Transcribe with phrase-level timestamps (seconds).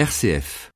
[0.00, 0.70] RCF.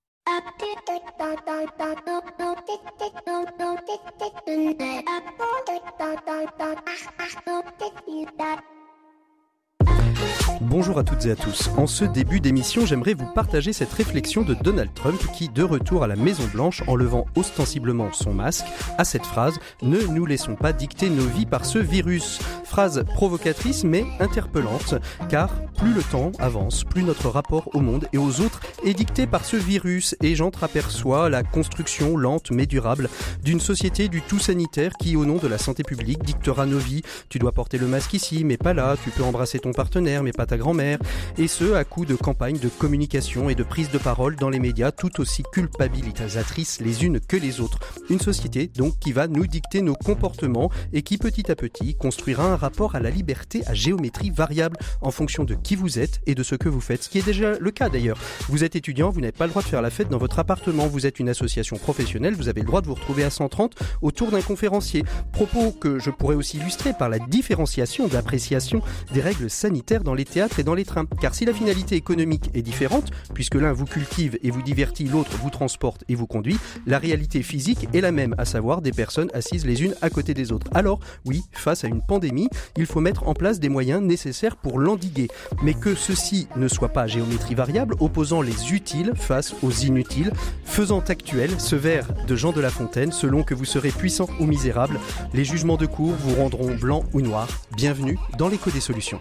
[10.67, 11.71] Bonjour à toutes et à tous.
[11.77, 16.03] En ce début d'émission, j'aimerais vous partager cette réflexion de Donald Trump qui, de retour
[16.03, 18.65] à la Maison Blanche en levant ostensiblement son masque,
[18.97, 22.41] a cette phrase Ne nous laissons pas dicter nos vies par ce virus.
[22.65, 24.95] Phrase provocatrice mais interpellante,
[25.29, 29.27] car plus le temps avance, plus notre rapport au monde et aux autres est dicté
[29.27, 33.11] par ce virus et j'entreaperçois la construction lente mais durable
[33.45, 37.03] d'une société du tout sanitaire qui, au nom de la santé publique, dictera nos vies.
[37.29, 38.97] Tu dois porter le masque ici, mais pas là.
[39.05, 40.99] Tu peux embrasser ton partenaire, mais pas ta grand-mère.
[41.39, 44.61] Et ce, à coup de campagnes de communication et de prise de parole dans les
[44.61, 47.79] médias tout aussi culpabilisatrices les unes que les autres.
[48.11, 52.45] Une société, donc, qui va nous dicter nos comportements et qui, petit à petit, construira
[52.45, 56.35] un rapport à la liberté à géométrie variable en fonction de qui vous êtes et
[56.35, 57.05] de ce que vous faites.
[57.05, 58.19] Ce qui est déjà le cas d'ailleurs.
[58.49, 60.87] Vous êtes étudiant, vous n'avez pas le droit de faire la fête dans votre appartement.
[60.87, 64.31] Vous êtes une association professionnelle, vous avez le droit de vous retrouver à 130 autour
[64.31, 65.05] d'un conférencier.
[65.33, 70.25] Propos que je pourrais aussi illustrer par la différenciation d'appréciation des règles sanitaires dans les
[70.25, 71.07] théâtres et dans les trains.
[71.21, 75.37] Car si la finalité économique est différente, puisque l'un vous cultive et vous divertit, l'autre
[75.43, 79.31] vous transporte et vous conduit, la réalité physique est la même, à savoir des personnes
[79.35, 80.67] assises les unes à côté des autres.
[80.75, 84.79] Alors, oui, face à une pandémie, il faut mettre en place des moyens nécessaires pour
[84.79, 85.29] l'endiguer.
[85.63, 90.33] Mais que ceci ne soit pas géométrie variable, opposant les utiles face aux inutiles,
[90.65, 94.47] faisant actuel ce vers de Jean de La Fontaine, selon que vous serez puissant ou
[94.47, 94.99] misérable,
[95.33, 97.49] les jugements de cour vous rendront blanc ou noir.
[97.77, 99.21] Bienvenue dans l'écho des solutions.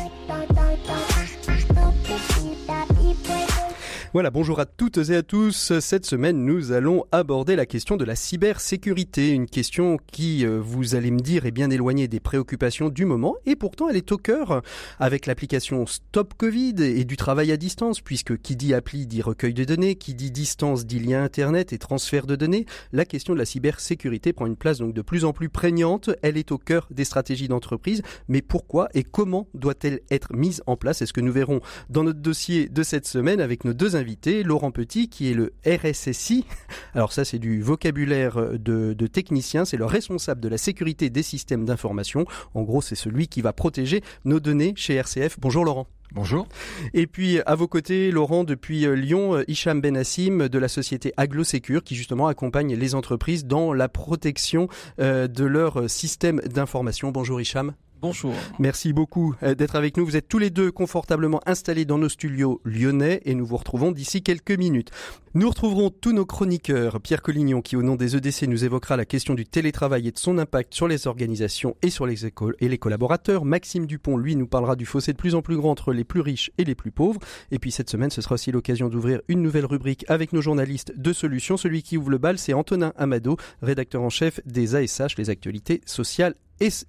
[4.13, 5.79] Voilà, bonjour à toutes et à tous.
[5.79, 10.95] Cette semaine, nous allons aborder la question de la cybersécurité, une question qui, euh, vous
[10.95, 14.17] allez me dire, est bien éloignée des préoccupations du moment, et pourtant elle est au
[14.17, 14.63] cœur
[14.99, 19.53] avec l'application Stop Covid et du travail à distance, puisque qui dit appli dit recueil
[19.53, 22.65] de données, qui dit distance dit lien Internet et transfert de données.
[22.91, 26.09] La question de la cybersécurité prend une place donc de plus en plus prégnante.
[26.21, 30.75] Elle est au cœur des stratégies d'entreprise, mais pourquoi et comment doit-elle être mise en
[30.75, 31.01] place?
[31.01, 34.71] Est-ce que nous verrons dans notre dossier de cette semaine avec nos deux invité, Laurent
[34.71, 36.45] Petit, qui est le RSSI.
[36.93, 39.63] Alors ça, c'est du vocabulaire de, de technicien.
[39.63, 42.25] C'est le responsable de la sécurité des systèmes d'information.
[42.53, 45.39] En gros, c'est celui qui va protéger nos données chez RCF.
[45.39, 45.87] Bonjour Laurent.
[46.13, 46.45] Bonjour.
[46.93, 51.95] Et puis à vos côtés, Laurent, depuis Lyon, Hicham Benassim de la société AgloSecure qui
[51.95, 54.67] justement accompagne les entreprises dans la protection
[54.97, 57.11] de leur système d'information.
[57.11, 57.73] Bonjour Hicham.
[58.01, 58.33] Bonjour.
[58.57, 60.03] Merci beaucoup d'être avec nous.
[60.03, 63.91] Vous êtes tous les deux confortablement installés dans nos studios lyonnais et nous vous retrouvons
[63.91, 64.89] d'ici quelques minutes.
[65.35, 66.99] Nous retrouverons tous nos chroniqueurs.
[66.99, 70.17] Pierre Collignon qui au nom des EDC nous évoquera la question du télétravail et de
[70.17, 73.45] son impact sur les organisations et sur les écoles et les collaborateurs.
[73.45, 76.21] Maxime Dupont, lui, nous parlera du fossé de plus en plus grand entre les plus
[76.21, 77.21] riches et les plus pauvres.
[77.51, 80.91] Et puis cette semaine, ce sera aussi l'occasion d'ouvrir une nouvelle rubrique avec nos journalistes
[80.97, 81.55] de solutions.
[81.55, 85.81] Celui qui ouvre le bal, c'est Antonin Amado, rédacteur en chef des ASH, les actualités
[85.85, 86.33] sociales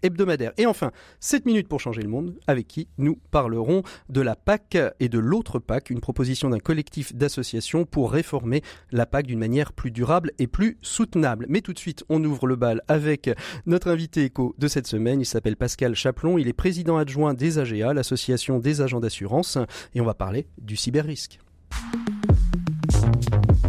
[0.02, 0.52] hebdomadaire.
[0.58, 4.76] Et enfin, 7 minutes pour changer le monde, avec qui nous parlerons de la PAC
[5.00, 9.72] et de l'autre PAC, une proposition d'un collectif d'associations pour réformer la PAC d'une manière
[9.72, 11.46] plus durable et plus soutenable.
[11.48, 13.30] Mais tout de suite, on ouvre le bal avec
[13.66, 15.20] notre invité éco de cette semaine.
[15.20, 16.38] Il s'appelle Pascal Chaplon.
[16.38, 19.58] Il est président adjoint des AGA, l'association des agents d'assurance,
[19.94, 21.38] et on va parler du cyber-risque.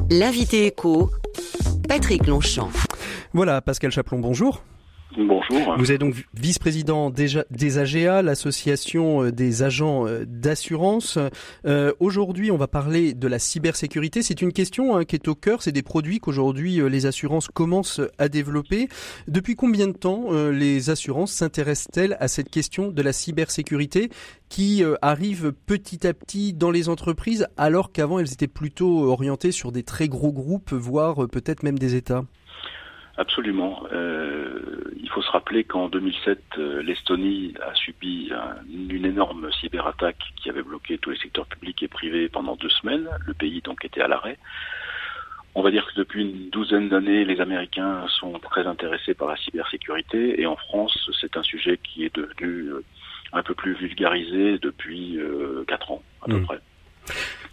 [0.09, 1.09] L'invité éco,
[1.87, 2.69] Patrick Longchamp.
[3.33, 4.63] Voilà, Pascal Chaplon, bonjour.
[5.17, 5.75] Bonjour.
[5.77, 11.19] Vous êtes donc vice-président des AGA, l'association des agents d'assurance.
[11.65, 14.21] Euh, aujourd'hui, on va parler de la cybersécurité.
[14.21, 15.61] C'est une question hein, qui est au cœur.
[15.61, 18.87] C'est des produits qu'aujourd'hui les assurances commencent à développer.
[19.27, 24.09] Depuis combien de temps euh, les assurances s'intéressent-elles à cette question de la cybersécurité
[24.49, 29.51] qui euh, arrive petit à petit dans les entreprises alors qu'avant elles étaient plutôt orientées
[29.51, 32.23] sur des très gros groupes, voire peut-être même des États?
[33.15, 33.83] Absolument.
[33.91, 40.33] Euh, il faut se rappeler qu'en 2007, euh, l'Estonie a subi un, une énorme cyberattaque
[40.35, 43.07] qui avait bloqué tous les secteurs publics et privés pendant deux semaines.
[43.25, 44.39] Le pays donc était à l'arrêt.
[45.55, 49.37] On va dire que depuis une douzaine d'années, les Américains sont très intéressés par la
[49.37, 52.71] cybersécurité et en France, c'est un sujet qui est devenu
[53.31, 56.45] un peu plus vulgarisé depuis euh, quatre ans à peu mmh.
[56.45, 56.59] près.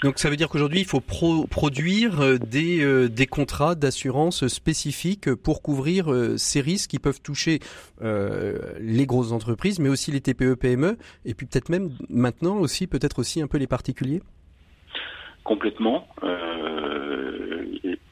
[0.03, 5.35] Donc ça veut dire qu'aujourd'hui, il faut pro produire des, euh, des contrats d'assurance spécifiques
[5.35, 7.61] pour couvrir euh, ces risques qui peuvent toucher
[8.01, 12.87] euh, les grosses entreprises, mais aussi les TPE, PME, et puis peut-être même maintenant aussi,
[12.87, 14.23] peut-être aussi un peu les particuliers
[15.45, 16.07] Complètement.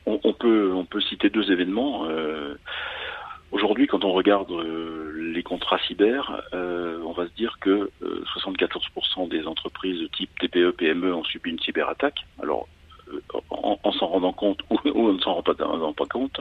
[0.06, 2.08] On, peut, on peut citer deux événements.
[3.50, 4.52] Aujourd'hui, quand on regarde
[5.16, 7.90] les contrats cyber, on va se dire que
[8.36, 12.26] 74% des entreprises de type TPE, PME ont subi une cyberattaque.
[12.42, 12.68] Alors,
[13.50, 16.40] en, s'en rendant compte ou, on ne s'en rend pas, compte.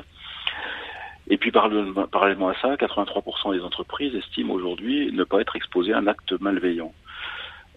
[1.29, 5.97] Et puis parallèlement à ça, 83% des entreprises estiment aujourd'hui ne pas être exposées à
[5.97, 6.93] un acte malveillant.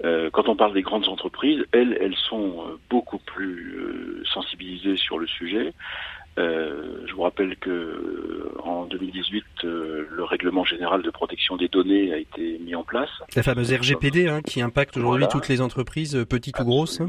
[0.04, 4.96] Euh, quand on parle des grandes entreprises, elles, elles sont euh, beaucoup plus euh, sensibilisées
[4.96, 5.74] sur le sujet.
[6.40, 12.58] Je vous rappelle que en 2018, le règlement général de protection des données a été
[12.58, 13.10] mis en place.
[13.34, 17.00] La fameuse RGPD hein, qui impacte aujourd'hui toutes les entreprises, petites ou grosses.
[17.00, 17.08] Hein.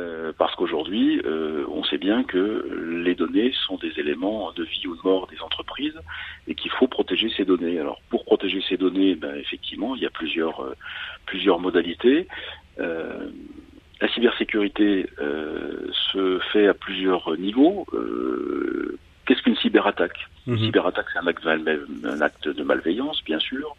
[0.00, 4.86] Euh, parce qu'aujourd'hui, euh, on sait bien que les données sont des éléments de vie
[4.86, 5.98] ou de mort des entreprises
[6.46, 7.78] et qu'il faut protéger ces données.
[7.78, 10.74] Alors, pour protéger ces données, ben, effectivement, il y a plusieurs, euh,
[11.26, 12.28] plusieurs modalités.
[14.00, 17.86] La cybersécurité se fait à plusieurs niveaux.
[19.26, 20.26] Qu'est-ce qu'une cyberattaque?
[20.46, 20.64] Une mhm.
[20.66, 23.76] cyberattaque, c'est un acte, un acte de malveillance, bien sûr.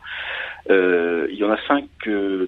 [0.69, 1.87] il y en a cinq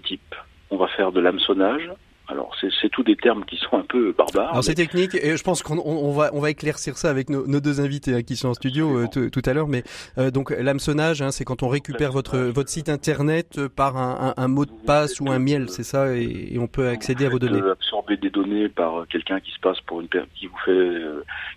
[0.03, 0.35] types.
[0.69, 1.89] On va faire de l'hameçonnage,
[2.29, 4.51] alors c'est tous des termes qui sont un peu barbares.
[4.51, 7.45] Alors c'est technique et je pense qu'on on va on va éclaircir ça avec nos,
[7.47, 9.67] nos deux invités hein, qui sont en studio euh, tout à l'heure.
[9.67, 9.83] Mais
[10.17, 14.33] euh, donc l'hameçonnage, hein, c'est quand on récupère votre votre site internet euh, par un,
[14.37, 17.29] un, un mot de passe ou un miel, c'est ça, et, on peut accéder à
[17.29, 17.61] vos données.
[17.69, 21.01] Absorber des données par quelqu'un qui se passe pour une qui vous fait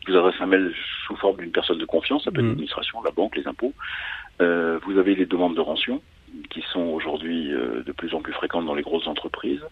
[0.04, 0.72] qui vous adresse un mail
[1.06, 2.48] sous forme d'une personne de confiance, ça peut être mmh.
[2.48, 3.72] l'administration, la banque, les impôts.
[4.40, 6.00] vous avez les demandes de rançon
[6.50, 9.62] qui sont aujourd'hui de plus en plus fréquentes dans les grosses entreprises.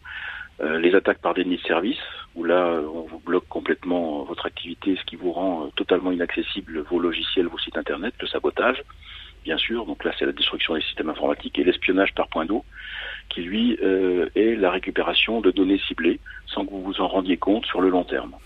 [0.60, 1.98] Euh, les attaques par déni de service,
[2.36, 6.84] où là, on vous bloque complètement votre activité, ce qui vous rend euh, totalement inaccessible
[6.88, 8.80] vos logiciels, vos sites internet, le sabotage,
[9.42, 9.84] bien sûr.
[9.84, 12.64] Donc là, c'est la destruction des systèmes informatiques et l'espionnage par point d'eau,
[13.30, 17.36] qui lui euh, est la récupération de données ciblées sans que vous vous en rendiez
[17.36, 18.36] compte sur le long terme.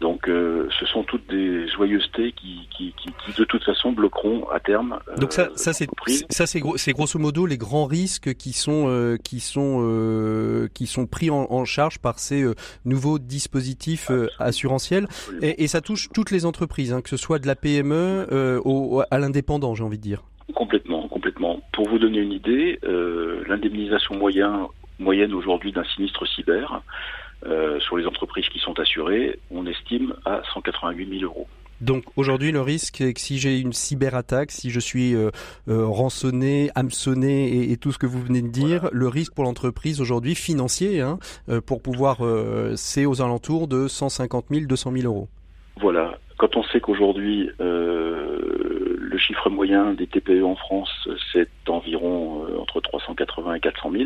[0.00, 4.46] Donc, euh, ce sont toutes des joyeusetés qui, qui, qui, qui, de toute façon bloqueront
[4.50, 4.98] à terme.
[5.08, 5.88] Euh, Donc ça, ça c'est
[6.28, 10.86] ça c'est gros, grosso modo les grands risques qui sont euh, qui sont euh, qui
[10.86, 12.44] sont pris en, en, charge par ces
[12.84, 15.08] nouveaux dispositifs assurantiels
[15.40, 19.02] et, et, ça touche toutes les entreprises, hein, que ce soit de la PME au,
[19.10, 20.22] à l'indépendant, j'ai envie de dire.
[20.54, 21.60] Complètement, complètement.
[21.72, 22.78] Pour vous donner une idée,
[23.48, 24.68] l'indemnisation moyen,
[24.98, 26.82] moyenne aujourd'hui d'un sinistre cyber
[27.44, 31.46] euh, sur les entreprises qui sont assurées, on estime à 188 000 euros.
[31.82, 35.30] Donc aujourd'hui, le risque est que si j'ai une cyberattaque, si je suis euh,
[35.68, 40.00] euh, rançonné, hameçonné et, tout ce que vous venez de dire, le risque pour l'entreprise
[40.00, 41.18] aujourd'hui financier, hein,
[41.66, 42.18] pour pouvoir,
[42.76, 45.28] c'est aux alentours de 150 000, 200 000 euros.
[45.78, 46.18] Voilà.
[46.38, 53.54] Quand on sait qu'aujourd'hui le chiffre moyen des TPE en France, c'est environ entre 380
[53.54, 54.04] et 400 000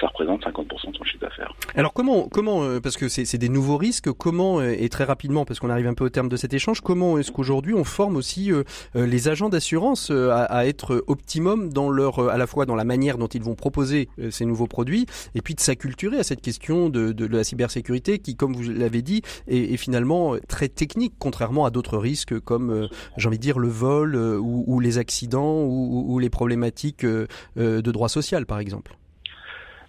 [0.00, 1.54] ça représente 50% de son chiffre d'affaires.
[1.74, 5.44] Alors comment, comment euh, parce que c'est des nouveaux risques, comment, euh, et très rapidement,
[5.44, 8.16] parce qu'on arrive un peu au terme de cet échange, comment est-ce qu'aujourd'hui on forme
[8.16, 8.64] aussi euh,
[8.94, 13.26] les agents d'assurance à, être optimum dans leur, à la fois dans la manière dont
[13.26, 17.26] ils vont proposer ces nouveaux produits, et puis de s'acculturer à cette question de, de,
[17.26, 22.38] la cybersécurité qui, comme vous l'avez dit, est, finalement très technique, contrairement à d'autres risques
[22.40, 27.04] comme, j'ai envie de dire, le vol ou, ou les accidents ou, ou les problématiques
[27.04, 28.96] de droit social, par exemple.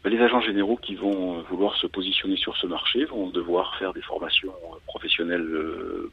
[0.07, 3.91] Ben, les agents généraux qui vont vouloir se positionner sur ce marché vont devoir faire
[3.91, 4.53] des formations
[4.85, 6.09] professionnelles euh,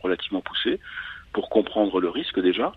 [0.00, 0.78] relativement poussées
[1.32, 2.70] pour comprendre le risque déjà.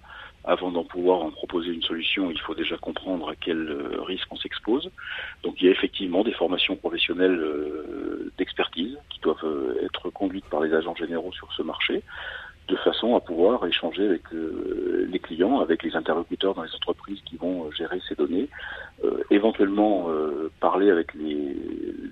[0.43, 4.25] Avant d'en pouvoir en proposer une solution, il faut déjà comprendre à quel euh, risque
[4.31, 4.89] on s'expose.
[5.43, 9.45] Donc il y a effectivement des formations professionnelles euh, d'expertise qui doivent
[9.83, 12.01] être conduites par les agents généraux sur ce marché
[12.69, 17.19] de façon à pouvoir échanger avec euh, les clients, avec les interlocuteurs dans les entreprises
[17.25, 18.88] qui vont euh, gérer ces données, euh,
[19.29, 20.07] éventuellement
[20.59, 21.55] parler avec les,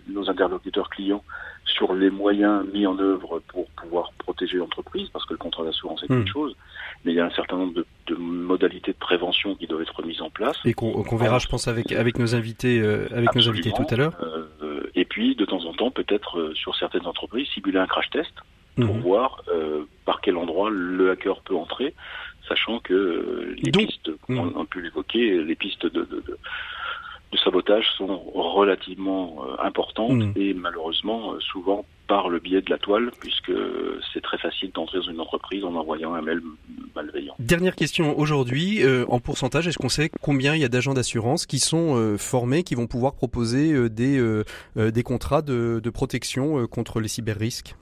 [0.07, 1.23] nos interlocuteurs clients
[1.65, 6.01] sur les moyens mis en œuvre pour pouvoir protéger l'entreprise, parce que le contrat d'assurance
[6.03, 6.27] est une hmm.
[6.27, 6.55] chose,
[7.03, 10.01] mais il y a un certain nombre de, de, modalités de prévention qui doivent être
[10.03, 10.57] mises en place.
[10.63, 14.13] Et qu'on verra, je pense, avec, avec nos invités, avec nos invités tout à l'heure.
[14.95, 18.33] et puis, de temps en temps, peut-être sur certaines entreprises, simuler un crash test
[18.77, 19.01] pour mhm.
[19.01, 21.93] voir euh, par quel endroit le hacker peut entrer,
[22.47, 26.37] sachant que euh, les pistes, comme on a pu l'évoquer, les pistes de, de, de,
[27.31, 30.33] de, sabotage sont relativement euh, importantes mhm.
[30.35, 33.51] et malheureusement souvent par le biais de la toile, puisque
[34.13, 36.41] c'est très facile d'entrer dans une entreprise en envoyant un mail
[36.95, 37.35] malveillant.
[37.37, 41.59] Dernière question aujourd'hui, en pourcentage, est-ce qu'on sait combien il y a d'agents d'assurance qui
[41.59, 44.43] sont formés, qui vont pouvoir proposer des,
[44.77, 47.75] des contrats de, de protection contre les cyber-risques?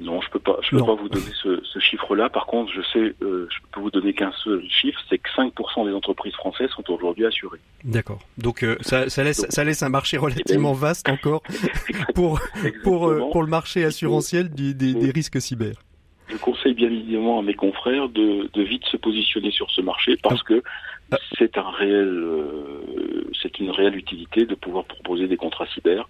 [0.00, 0.55] Non, je peux pas.
[0.70, 2.28] Je peux pas vous donner ce, ce chiffre-là.
[2.28, 5.86] Par contre, je sais, euh, je peux vous donner qu'un seul chiffre, c'est que 5%
[5.86, 7.60] des entreprises françaises sont aujourd'hui assurées.
[7.84, 8.20] D'accord.
[8.38, 11.42] Donc euh, ça, ça, laisse, ça laisse un marché relativement vaste encore
[12.14, 12.40] pour
[12.82, 15.74] pour euh, pour le marché assurantiel des, des risques cyber.
[16.28, 20.16] Je conseille bien évidemment à mes confrères de, de vite se positionner sur ce marché
[20.22, 20.62] parce que
[21.38, 26.08] c'est un réel, euh, c'est une réelle utilité de pouvoir proposer des contrats cyber.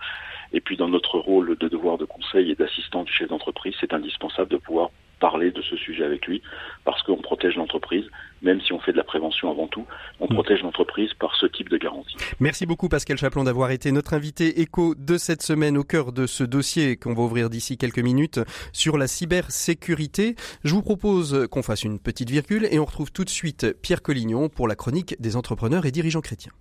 [0.56, 3.92] Et puis dans notre rôle de devoir de conseil et d'assistant du chef d'entreprise, c'est
[3.92, 4.88] indispensable de pouvoir
[5.20, 6.40] parler de ce sujet avec lui,
[6.84, 8.04] parce qu'on protège l'entreprise,
[8.40, 9.84] même si on fait de la prévention avant tout,
[10.18, 10.34] on mm.
[10.34, 12.16] protège l'entreprise par ce type de garantie.
[12.40, 16.26] Merci beaucoup Pascal Chaplon d'avoir été notre invité écho de cette semaine au cœur de
[16.26, 18.40] ce dossier qu'on va ouvrir d'ici quelques minutes
[18.72, 20.36] sur la cybersécurité.
[20.64, 24.00] Je vous propose qu'on fasse une petite virgule et on retrouve tout de suite Pierre
[24.00, 26.52] Collignon pour la chronique des entrepreneurs et dirigeants chrétiens.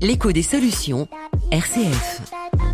[0.00, 1.06] L'écho des solutions,
[1.50, 2.71] RCF.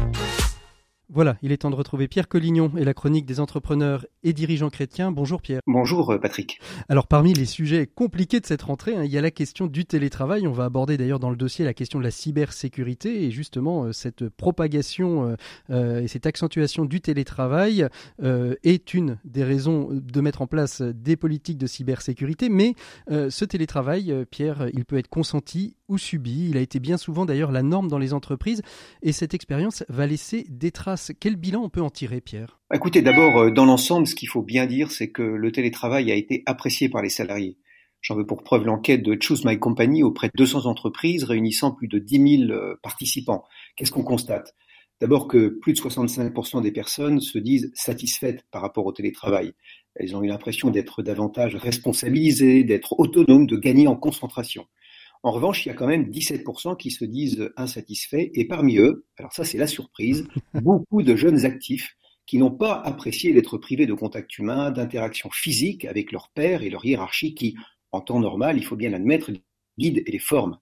[1.10, 4.68] Voilà, il est temps de retrouver Pierre Collignon et la chronique des entrepreneurs et dirigeants
[4.68, 5.10] chrétiens.
[5.10, 5.62] Bonjour Pierre.
[5.66, 6.60] Bonjour euh, Patrick.
[6.90, 9.86] Alors parmi les sujets compliqués de cette rentrée, hein, il y a la question du
[9.86, 10.46] télétravail.
[10.46, 13.92] On va aborder d'ailleurs dans le dossier la question de la cybersécurité et justement euh,
[13.92, 15.34] cette propagation
[15.70, 17.86] euh, et cette accentuation du télétravail
[18.62, 22.48] est une des raisons de mettre en place des politiques de cybersécurité.
[22.48, 22.74] Mais
[23.08, 26.48] ce télétravail, Pierre, il peut être consenti ou subi.
[26.50, 28.62] Il a été bien souvent d'ailleurs la norme dans les entreprises
[29.02, 30.97] et cette expérience va laisser des traces.
[31.20, 32.60] Quel bilan on peut en tirer, Pierre?
[32.72, 36.14] Écoutez, d'abord, euh, dans l'ensemble, ce qu'il faut bien dire, c'est que le télétravail a
[36.14, 37.58] été apprécié par les salariés.
[38.00, 41.88] J'en veux pour preuve l'enquête de Choose My Company auprès de 200 entreprises réunissant plus
[41.88, 43.44] de 10 000 euh, participants.
[43.76, 44.54] Qu'est-ce qu'on constate?
[45.00, 49.52] D'abord que plus de 65% des personnes se disent satisfaites par rapport au télétravail.
[49.94, 54.66] Elles ont eu l'impression d'être davantage responsabilisées, d'être autonomes, de gagner en concentration.
[55.22, 59.06] En revanche, il y a quand même 17% qui se disent insatisfaits, et parmi eux,
[59.18, 61.96] alors ça c'est la surprise, beaucoup de jeunes actifs
[62.26, 66.68] qui n'ont pas apprécié d'être privés de contact humain, d'interaction physique avec leurs pairs et
[66.68, 67.56] leur hiérarchie qui,
[67.90, 69.30] en temps normal, il faut bien l'admettre,
[69.78, 70.58] guident et les forment.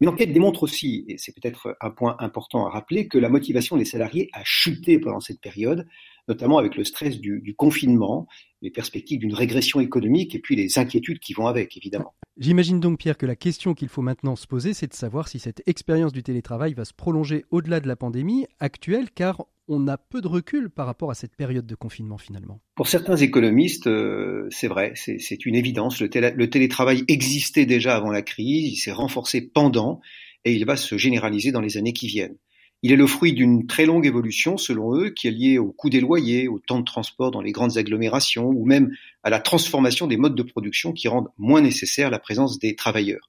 [0.00, 3.76] Mais l'enquête démontre aussi, et c'est peut-être un point important à rappeler, que la motivation
[3.76, 5.86] des salariés a chuté pendant cette période,
[6.28, 8.28] notamment avec le stress du, du confinement,
[8.62, 12.14] les perspectives d'une régression économique et puis les inquiétudes qui vont avec, évidemment.
[12.36, 15.38] J'imagine donc, Pierre, que la question qu'il faut maintenant se poser, c'est de savoir si
[15.38, 19.96] cette expérience du télétravail va se prolonger au-delà de la pandémie actuelle, car on a
[19.96, 22.60] peu de recul par rapport à cette période de confinement finalement.
[22.74, 26.00] Pour certains économistes, euh, c'est vrai, c'est une évidence.
[26.00, 30.00] Le, le, télétravail existait déjà avant la crise, il s'est renforcé pendant
[30.44, 32.36] et il va se généraliser dans les années qui viennent.
[32.82, 35.90] Il est le fruit d'une très longue évolution, selon eux, qui est liée au coût
[35.90, 38.90] des loyers, au temps de transport dans les grandes agglomérations, ou même
[39.22, 43.28] à la transformation des modes de production qui rendent moins nécessaire la présence des travailleurs.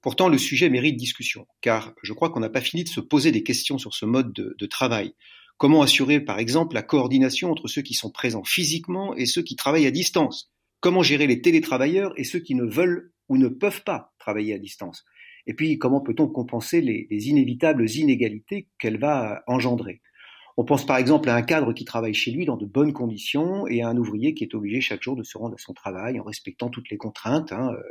[0.00, 3.32] Pourtant, le sujet mérite discussion, car je crois qu'on n'a pas fini de se poser
[3.32, 5.14] des questions sur ce mode de, de travail.
[5.56, 9.56] Comment assurer, par exemple, la coordination entre ceux qui sont présents physiquement et ceux qui
[9.56, 10.52] travaillent à distance?
[10.80, 14.58] Comment gérer les télétravailleurs et ceux qui ne veulent ou ne peuvent pas travailler à
[14.58, 15.04] distance?
[15.46, 20.00] Et puis, comment peut-on compenser les, inévitables inégalités qu'elle va engendrer?
[20.56, 23.66] On pense par exemple à un cadre qui travaille chez lui dans de bonnes conditions
[23.66, 26.20] et à un ouvrier qui est obligé chaque jour de se rendre à son travail
[26.20, 27.82] en respectant toutes les contraintes, hein, euh,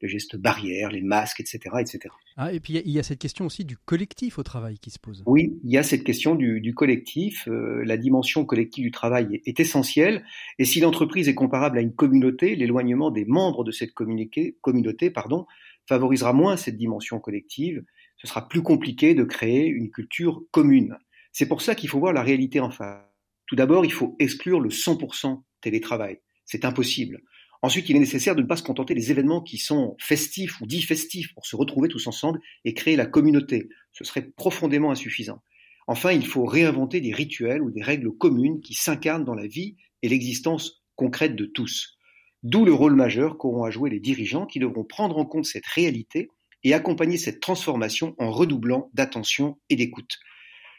[0.00, 1.58] les gestes barrières, les masques, etc.
[1.80, 2.14] etc.
[2.36, 5.00] Ah, et puis il y, a cette question aussi du collectif au travail qui se
[5.00, 5.24] pose.
[5.26, 7.48] Oui, il y a cette question du, collectif.
[7.48, 10.24] Euh, la dimension collective du travail est, est essentielle.
[10.60, 15.46] Et si l'entreprise est comparable à une communauté, l'éloignement des membres de cette communauté pardon,
[15.88, 17.82] favorisera moins cette dimension collective,
[18.16, 20.96] ce sera plus compliqué de créer une culture commune.
[21.32, 23.04] C'est pour ça qu'il faut voir la réalité en face.
[23.46, 26.20] Tout d'abord, il faut exclure le 100% télétravail.
[26.44, 27.20] C'est impossible.
[27.62, 30.66] Ensuite, il est nécessaire de ne pas se contenter des événements qui sont festifs ou
[30.66, 33.68] dits festifs pour se retrouver tous ensemble et créer la communauté.
[33.92, 35.42] Ce serait profondément insuffisant.
[35.86, 39.76] Enfin, il faut réinventer des rituels ou des règles communes qui s'incarnent dans la vie
[40.02, 41.98] et l'existence concrète de tous.
[42.42, 45.66] D'où le rôle majeur qu'auront à jouer les dirigeants qui devront prendre en compte cette
[45.66, 46.28] réalité
[46.64, 50.18] et accompagner cette transformation en redoublant d'attention et d'écoute.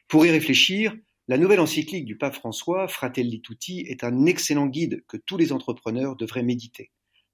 [0.09, 0.93] Pour y réfléchir,
[1.29, 5.53] la nouvelle encyclique du pape François, Fratelli Tutti, est un excellent guide que tous les
[5.53, 6.91] entrepreneurs devraient méditer.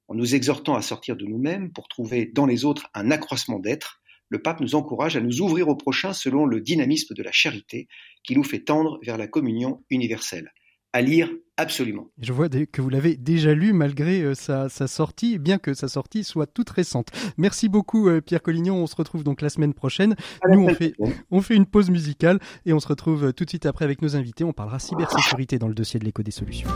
[0.07, 3.99] En nous exhortant à sortir de nous-mêmes pour trouver dans les autres un accroissement d'être,
[4.27, 7.87] le pape nous encourage à nous ouvrir au prochain selon le dynamisme de la charité
[8.23, 10.51] qui nous fait tendre vers la communion universelle
[10.93, 12.07] à lire absolument.
[12.19, 16.23] Je vois que vous l'avez déjà lu malgré euh, sa, sortie, bien que sa sortie
[16.23, 17.09] soit toute récente.
[17.37, 20.15] Merci beaucoup euh, Pierre Collignon, on se retrouve donc la semaine prochaine.
[20.49, 20.93] Nous on fait,
[21.31, 24.01] on fait une pause musicale et on se retrouve euh, tout de suite après avec
[24.01, 24.43] nos invités.
[24.43, 26.69] On parlera cybersécurité dans le dossier de l'écho des solutions.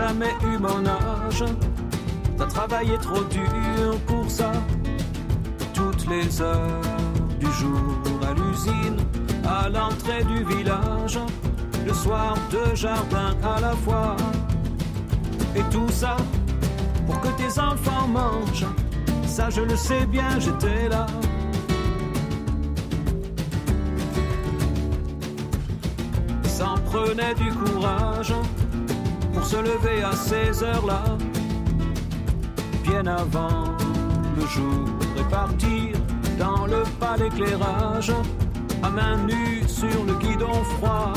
[0.00, 1.44] Jamais eu mon âge.
[2.38, 4.52] T'as travaillé trop dur pour ça.
[5.74, 6.80] Toutes les heures
[7.38, 8.98] du jour à l'usine,
[9.44, 11.18] à l'entrée du village.
[11.86, 14.16] le soir de jardin à la fois.
[15.56, 16.16] Et tout ça
[17.06, 18.70] pour que tes enfants mangent.
[19.26, 21.06] Ça, je le sais bien, j'étais là.
[26.44, 28.34] Ça en prenait du courage
[29.40, 31.02] pour se lever à ces heures-là,
[32.84, 33.74] bien avant
[34.36, 34.86] le jour
[35.18, 35.96] et partir
[36.38, 38.12] dans le pas d'éclairage,
[38.82, 41.14] à main nue sur le guidon froid.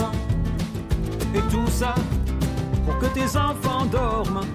[1.36, 1.96] Et tout ça
[2.86, 4.46] pour que tes enfants dorment.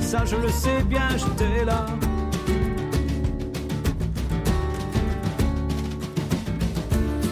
[0.00, 1.86] Ça, je le sais bien, j'étais là.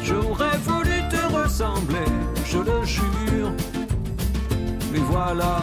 [0.04, 2.10] J'aurais voulu te ressembler,
[2.46, 3.52] je le jure.
[4.92, 5.62] Mais voilà,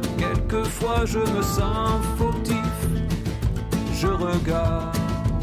[0.51, 2.55] quelquefois je me sens fautif.
[3.93, 4.97] Je regarde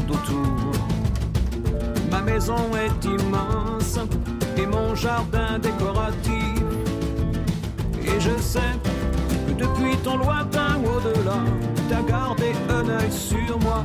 [0.09, 0.71] autour.
[2.11, 3.99] Ma maison est immense
[4.57, 6.63] et mon jardin décoratif.
[8.03, 8.73] Et je sais
[9.47, 11.39] que depuis ton lointain au-delà,
[11.89, 13.83] t'as gardé un œil sur moi.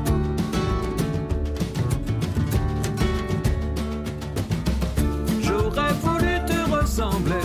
[5.41, 7.45] J'aurais voulu te ressembler,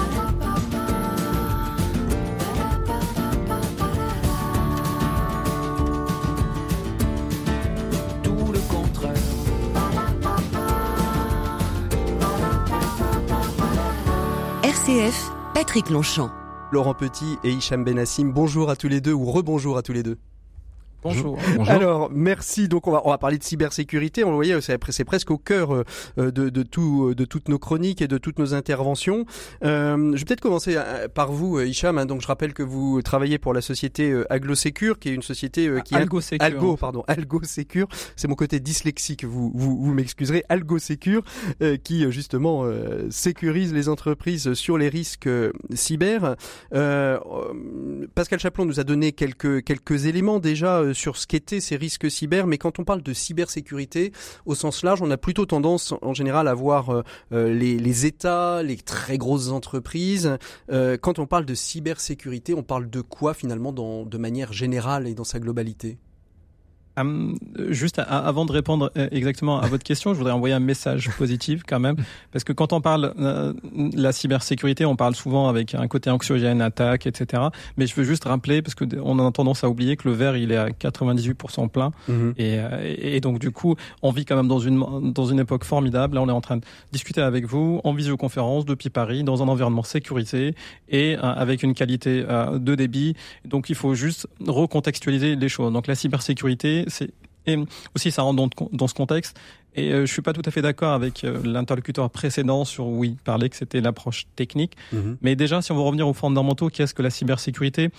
[15.53, 16.31] Patrick Longchamp.
[16.71, 20.03] Laurent Petit et Hicham Benassim, bonjour à tous les deux ou rebonjour à tous les
[20.03, 20.17] deux.
[21.03, 21.37] Bonjour.
[21.67, 22.67] Alors, merci.
[22.67, 24.23] Donc, on va, on va parler de cybersécurité.
[24.23, 25.83] On le voyait, c'est c'est presque au cœur euh,
[26.17, 29.25] de, de, tout, de toutes nos chroniques et de toutes nos interventions.
[29.63, 31.97] Euh, je vais peut-être commencer euh, par vous, euh, Hicham.
[31.97, 32.05] hein.
[32.05, 35.67] donc, je rappelle que vous travaillez pour la société euh, AgloSecure, qui est une société
[35.67, 36.45] euh, qui Algo Secure.
[36.45, 37.87] Algo, pardon, Algo Secure.
[38.15, 40.43] C'est mon côté dyslexique, vous, vous, vous m'excuserez.
[40.49, 41.23] Algo Secure,
[41.61, 46.35] euh, qui euh, justement euh, sécurise les entreprises sur les risques euh, cyber.
[46.73, 51.59] Euh, euh, Pascal Chaplon nous a donné quelques quelques éléments déjà euh, sur ce qu'étaient
[51.59, 54.11] ces risques cyber, mais quand on parle de cybersécurité
[54.45, 58.63] au sens large, on a plutôt tendance en général à voir euh, euh, les, États,
[58.63, 60.37] les très grosses entreprises.
[61.01, 65.23] Quand on parle de cybersécurité, on parle de quoi finalement de manière générale et dans
[65.23, 65.97] sa globalité?
[67.69, 71.09] Juste à- avant de répondre euh, exactement à votre question, je voudrais envoyer un message
[71.17, 71.95] positif quand même,
[72.31, 76.09] parce que quand on parle euh, de la cybersécurité, on parle souvent avec un côté
[76.09, 77.43] anxiogène, attaque, etc.
[77.77, 80.37] Mais je veux juste rappeler, parce que on a tendance à oublier que le verre
[80.37, 81.91] il est à 98% plein,
[82.37, 85.39] et, euh, et et donc du coup, on vit quand même dans une dans une
[85.39, 86.15] époque formidable.
[86.15, 89.47] Là, on est en train de discuter avec vous en visioconférence depuis Paris, dans un
[89.47, 90.55] environnement sécurisé
[90.89, 93.15] et euh, avec une qualité euh, de débit.
[93.45, 95.71] Donc, il faut juste recontextualiser les choses.
[95.73, 97.11] Donc, la cybersécurité, c'est
[97.47, 97.57] et
[97.95, 99.39] aussi ça rentre dans, dans ce contexte.
[99.73, 103.15] Et euh, je suis pas tout à fait d'accord avec euh, l'interlocuteur précédent sur oui,
[103.23, 104.73] parler que c'était l'approche technique.
[104.91, 105.17] Mhm.
[105.21, 107.89] Mais déjà, si on veut revenir aux fondamentaux, qu'est-ce que la cybersécurité?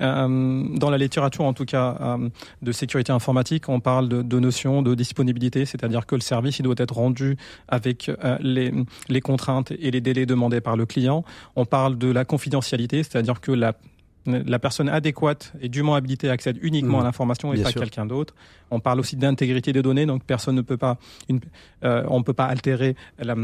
[0.00, 2.28] Euh, Dans la littérature, en tout cas, euh,
[2.62, 6.64] de sécurité informatique, on parle de, de notion de disponibilité, c'est-à-dire que le service il
[6.64, 7.36] doit être rendu
[7.68, 8.72] avec les,
[9.08, 11.24] les contraintes et les délais demandés par le client.
[11.54, 13.74] On parle de la confidentialité, c'est-à-dire que la
[14.26, 17.00] la personne adéquate et dûment habilitée accède uniquement Mmh.
[17.00, 18.34] à l'information et Bien pas quelqu'un d'autre.
[18.70, 21.40] On parle aussi d'intégrité des données, donc personne ne peut pas, une,
[21.84, 23.34] euh, on peut pas altérer la-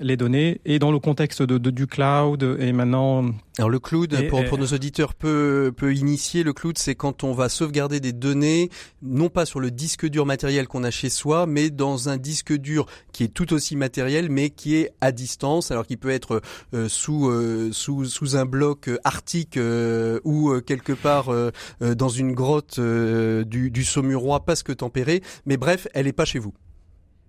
[0.00, 0.60] les données.
[0.64, 3.24] Et dans le contexte de, de- du cloud et maintenant
[3.58, 6.94] Alors le cloud, Et- pour, et- pour nos auditeurs, peut, peut initier le cloud, c'est
[6.96, 8.68] quand on va sauvegarder des données,
[9.02, 12.52] non pas sur le disque dur matériel qu'on a chez soi, mais dans un disque
[12.52, 16.42] dur qui est tout aussi matériel, mais qui est à distance, alors qui peut être
[16.74, 19.58] euh, sous, euh, sous sous un bloc euh, arctique
[20.24, 21.30] ou quelque part
[21.80, 25.22] dans une grotte du, du Saumurois, pas ce que tempéré.
[25.46, 26.54] Mais bref, elle est pas chez vous.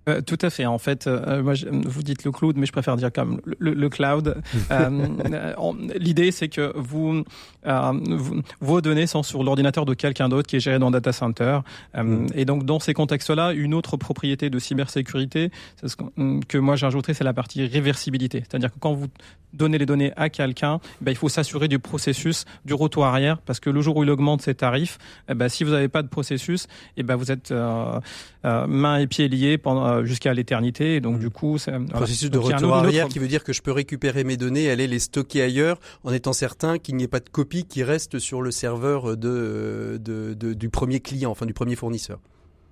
[0.08, 0.66] Euh, tout à fait.
[0.66, 3.56] En fait, euh, moi, je- vous dites le cloud, mais je préfère dire comme le,
[3.60, 4.36] le- le cloud.
[4.72, 5.54] Euh, euh,
[5.98, 7.24] L'idée, c'est que vous,
[7.66, 10.92] euh, vous- vos données sont sur l'ordinateur de quelqu'un d'autre qui est géré dans un
[10.92, 11.60] data center.
[11.96, 12.28] Euh, Mm.
[12.36, 16.76] Et donc, dans ces contextes-là, une autre propriété de cybersécurité, c'est ce qu'on- que moi
[16.76, 18.44] j'ajouterais, c'est la partie réversibilité.
[18.48, 19.08] C'est-à-dire que quand vous
[19.54, 23.60] donnez les données à quelqu'un, ben, il faut s'assurer du processus du retour arrière, parce
[23.62, 24.98] que le jour où il augmente ses tarifs,
[25.30, 28.00] eh ben, si vous n'avez pas de processus, eh ben, vous êtes euh,
[28.44, 30.96] euh, mains et pieds liés pendant jusqu'à l'éternité.
[30.96, 31.86] Et donc, du coup, c'est voilà.
[31.88, 34.38] Processus de un retour autre- arrière autre- qui veut dire que je peux récupérer mes
[34.38, 37.84] données, aller les stocker ailleurs, en étant certain qu'il n'y ait pas de copie qui
[37.84, 42.20] reste sur le serveur de, de, de- du premier client, enfin du premier fournisseur.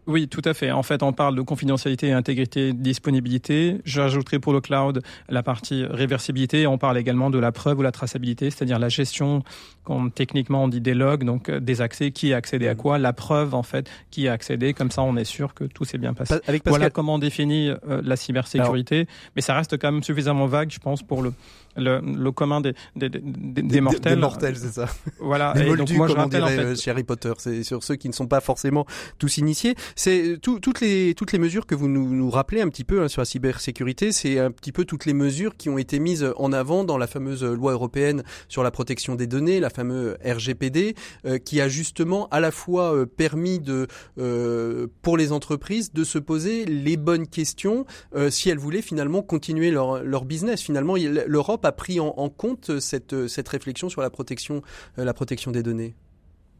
[0.05, 0.71] Oui, tout à fait.
[0.71, 3.77] En fait, on parle de confidentialité, intégrité, disponibilité.
[3.85, 6.67] J'ajouterai pour le cloud la partie réversibilité.
[6.67, 9.43] On parle également de la preuve ou la traçabilité, c'est-à-dire la gestion,
[9.83, 12.97] comme techniquement on dit des logs, donc euh, des accès, qui a accédé à quoi,
[12.97, 14.73] la preuve en fait, qui a accédé.
[14.73, 16.35] Comme ça, on est sûr que tout s'est bien passé.
[16.39, 20.03] Pa- Avec Voilà Pascal, comment on définit euh, la cybersécurité, mais ça reste quand même
[20.03, 21.33] suffisamment vague, je pense, pour le
[21.75, 24.15] le, le commun des des, des, des- mortels.
[24.15, 24.87] Des mortels, c'est ça.
[25.19, 25.53] Voilà.
[25.53, 27.33] Des Et donc, moi, je comme on en dirait fait, euh, chez Harry Potter.
[27.37, 28.85] C'est sur ceux qui ne sont pas forcément
[29.19, 29.75] tous initiés.
[29.95, 33.01] C'est tout- toutes les toutes les mesures que vous nous, nous rappelez un petit peu
[33.01, 34.11] hein, sur la cybersécurité.
[34.11, 37.07] C'est un petit peu toutes les mesures qui ont été mises en avant dans la
[37.07, 42.27] fameuse loi européenne sur la protection des données, la fameuse RGPD, euh, qui a justement
[42.29, 47.27] à la fois euh, permis de euh, pour les entreprises de se poser les bonnes
[47.27, 50.61] questions euh, si elles voulaient finalement continuer leur leur business.
[50.61, 50.95] Finalement,
[51.27, 54.61] l'Europe a pris en, compte cette réflexion sur la protection
[54.97, 55.95] euh, la protection des données?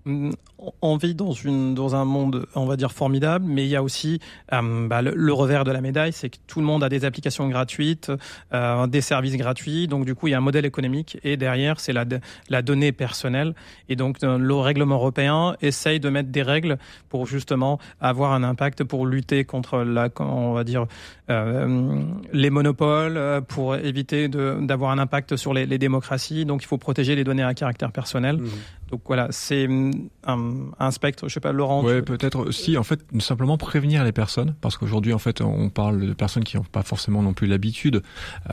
[0.05, 3.83] On vit dans une dans un monde on va dire formidable mais il y a
[3.83, 4.19] aussi
[4.51, 7.47] euh, bah, le, revers de la médaille c'est que tout le monde a des applications
[7.47, 8.11] gratuites
[8.53, 9.87] euh, des services gratuits.
[9.87, 12.05] Donc du coup il y a un modèle économique et derrière c'est la
[12.49, 13.55] la donnée personnelle.
[13.87, 16.77] Et donc euh, le règlement européen essaye de mettre des règles
[17.09, 20.85] pour justement avoir un impact pour lutter contre la on va dire
[21.29, 26.45] euh, les monopoles euh, pour éviter d'avoir un impact sur les, les démocraties.
[26.45, 28.37] Donc il faut protéger les données à caractère personnel.
[28.37, 28.49] Mhm.
[28.93, 29.91] Donc voilà, c'est hum,
[30.27, 31.27] un, un spectre.
[31.27, 31.83] Je sais pas, Laurent.
[31.83, 35.69] Ouais, tu- peut-être aussi en fait simplement prévenir les personnes parce qu'aujourd'hui en fait on
[35.69, 38.03] parle de personnes qui n'ont pas forcément non plus l'habitude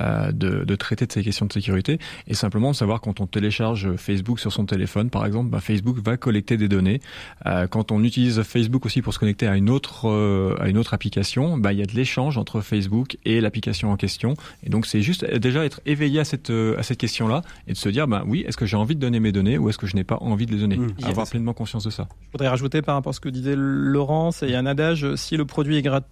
[0.00, 3.26] euh, de, de traiter de ces questions de sécurité et simplement de savoir quand on
[3.26, 7.00] télécharge Facebook sur son téléphone par exemple, bah, Facebook va collecter des données.
[7.44, 10.79] Euh, quand on utilise Facebook aussi pour se connecter à une autre euh, à une
[10.79, 14.70] autre application, bah, il y a de l'échange entre Facebook et l'application en question et
[14.70, 16.48] donc c'est juste déjà être éveillé à cette
[16.79, 19.00] à cette question là et de se dire bah oui est-ce que j'ai envie de
[19.00, 20.88] donner mes données ou est-ce que je n'ai pas envie de les donner, Mmh.
[21.05, 22.09] avoir pleinement conscience de ça.
[22.27, 24.66] Je voudrais rajouter par rapport à ce que disait Laurent, c'est il y a un
[24.66, 26.03] adage si le produit est grat-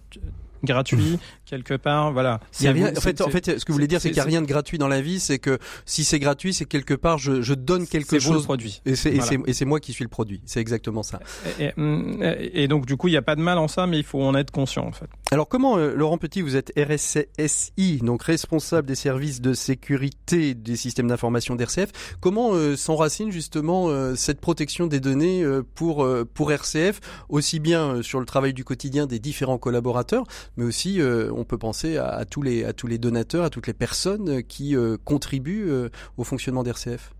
[0.63, 2.39] gratuit quelque part, voilà.
[2.59, 4.23] Rien, en c'est- fait, en fait, ce que vous voulez dire, c'est qu'il n'y a
[4.25, 5.19] rien de gratuit dans la vie.
[5.19, 8.43] C'est que si c'est gratuit, c'est quelque part, je, je donne quelque vous chose.
[8.43, 8.81] produit.
[8.85, 9.25] Et c'est, et Voilà.
[9.29, 10.41] c'est, et c'est moi qui suis le produit.
[10.45, 11.19] C'est exactement ça.
[11.59, 13.97] Et, et- et donc du coup, il n'y a pas de mal en ça, mais
[13.97, 15.07] il faut en être conscient en fait.
[15.31, 20.75] Alors comment, euh, Laurent Petit, vous êtes RSSI, donc responsable des services de sécurité des
[20.75, 21.89] systèmes d'information d'RCF.
[22.19, 25.43] Comment euh, s'enracine justement euh, cette protection des données
[25.75, 30.23] pour pour RCF, aussi bien sur le travail du quotidien des différents collaborateurs,
[30.57, 34.75] mais aussi euh, on peut penser à, tous les donateurs, à toutes les personnes qui
[34.75, 37.13] euh, contribuent euh, au fonctionnement d'RCF.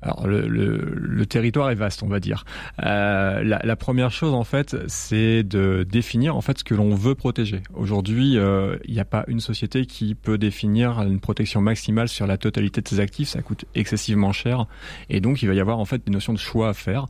[0.00, 2.44] Alors le, territoire est vaste, on va dire.
[2.78, 7.64] La, première chose en fait, c'est de définir en fait ce que l'on veut protéger.
[7.74, 12.38] Aujourd'hui, il n'y a pas une société qui peut définir une protection maximale sur la
[12.38, 13.30] totalité de ses actifs.
[13.30, 14.66] Ça coûte excessivement cher,
[15.10, 17.06] et donc il va y avoir en fait des notions de choix à faire.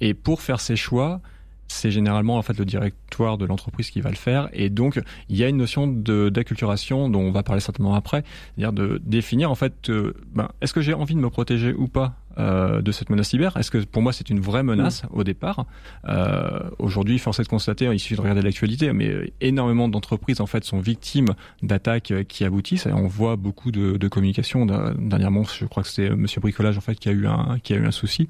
[0.00, 1.20] Et pour faire ces choix,
[1.72, 5.36] c'est généralement en fait le directoire de l'entreprise qui va le faire et donc il
[5.36, 8.22] y a une notion de d'acculturation dont on va parler certainement après,
[8.56, 11.88] c'est-à-dire de définir en fait euh, ben, est-ce que j'ai envie de me protéger ou
[11.88, 13.56] pas euh, de cette menace cyber?
[13.56, 15.66] Est-ce que pour moi c'est une vraie menace au départ?
[16.08, 20.40] Euh, Aujourd'hui, force est de constater, il suffit de regarder l'actualité, mais euh, énormément d'entreprises
[20.40, 21.30] en fait sont victimes
[21.62, 22.86] d'attaques euh, qui aboutissent.
[22.86, 24.66] Et on voit beaucoup de, de communication.
[24.66, 27.58] D'un- Dernièrement, je crois que c'était euh, Monsieur Bricolage en fait qui a eu un
[27.62, 28.28] qui a eu un souci.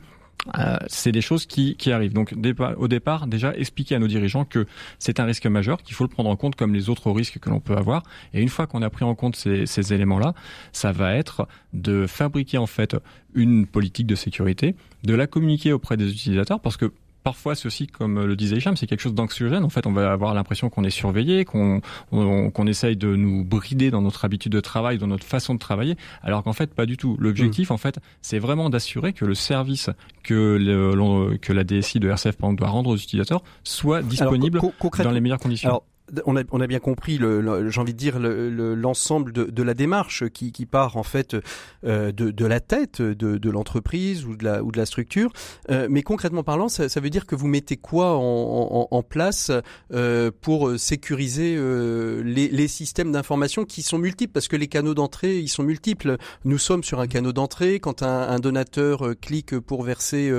[0.58, 2.12] Euh, c'est des choses qui, qui arrivent.
[2.12, 2.34] Donc
[2.76, 4.66] au départ, déjà expliquer à nos dirigeants que
[4.98, 7.48] c'est un risque majeur, qu'il faut le prendre en compte comme les autres risques que
[7.48, 8.02] l'on peut avoir.
[8.34, 10.34] Et une fois qu'on a pris en compte ces, ces éléments-là,
[10.72, 12.96] ça va être de fabriquer en fait
[13.34, 18.24] une politique de sécurité, de la communiquer auprès des utilisateurs, parce que parfois aussi, comme
[18.24, 19.64] le disait Hicham, c'est quelque chose d'anxiogène.
[19.64, 21.80] En fait, on va avoir l'impression qu'on est surveillé, qu'on
[22.10, 25.96] qu'on essaye de nous brider dans notre habitude de travail, dans notre façon de travailler,
[26.22, 27.16] alors qu'en fait, pas du tout.
[27.18, 27.74] L'objectif, mm.
[27.74, 29.90] en fait, c'est vraiment d'assurer que le service
[30.22, 34.60] que, le, que la DSI de RCF, par exemple, doit rendre aux utilisateurs soit disponible
[35.02, 35.82] dans les meilleures conditions
[36.26, 40.96] on a, bien compris, le, j'ai envie de dire, l'ensemble de, la démarche qui, part
[40.96, 41.36] en fait
[41.84, 45.32] euh, de, la tête de, de l'entreprise ou de la, structure.
[45.70, 49.50] Euh, mais concrètement parlant, ça, veut dire que vous mettez quoi en, place
[49.92, 54.32] euh, pour sécuriser euh, les, systèmes d'information qui sont multiples?
[54.32, 56.16] Parce que les canaux d'entrée, ils sont multiples.
[56.44, 57.80] Nous sommes sur un canal d'entrée.
[57.80, 60.32] Quand un, un, donateur euh, clique pour verser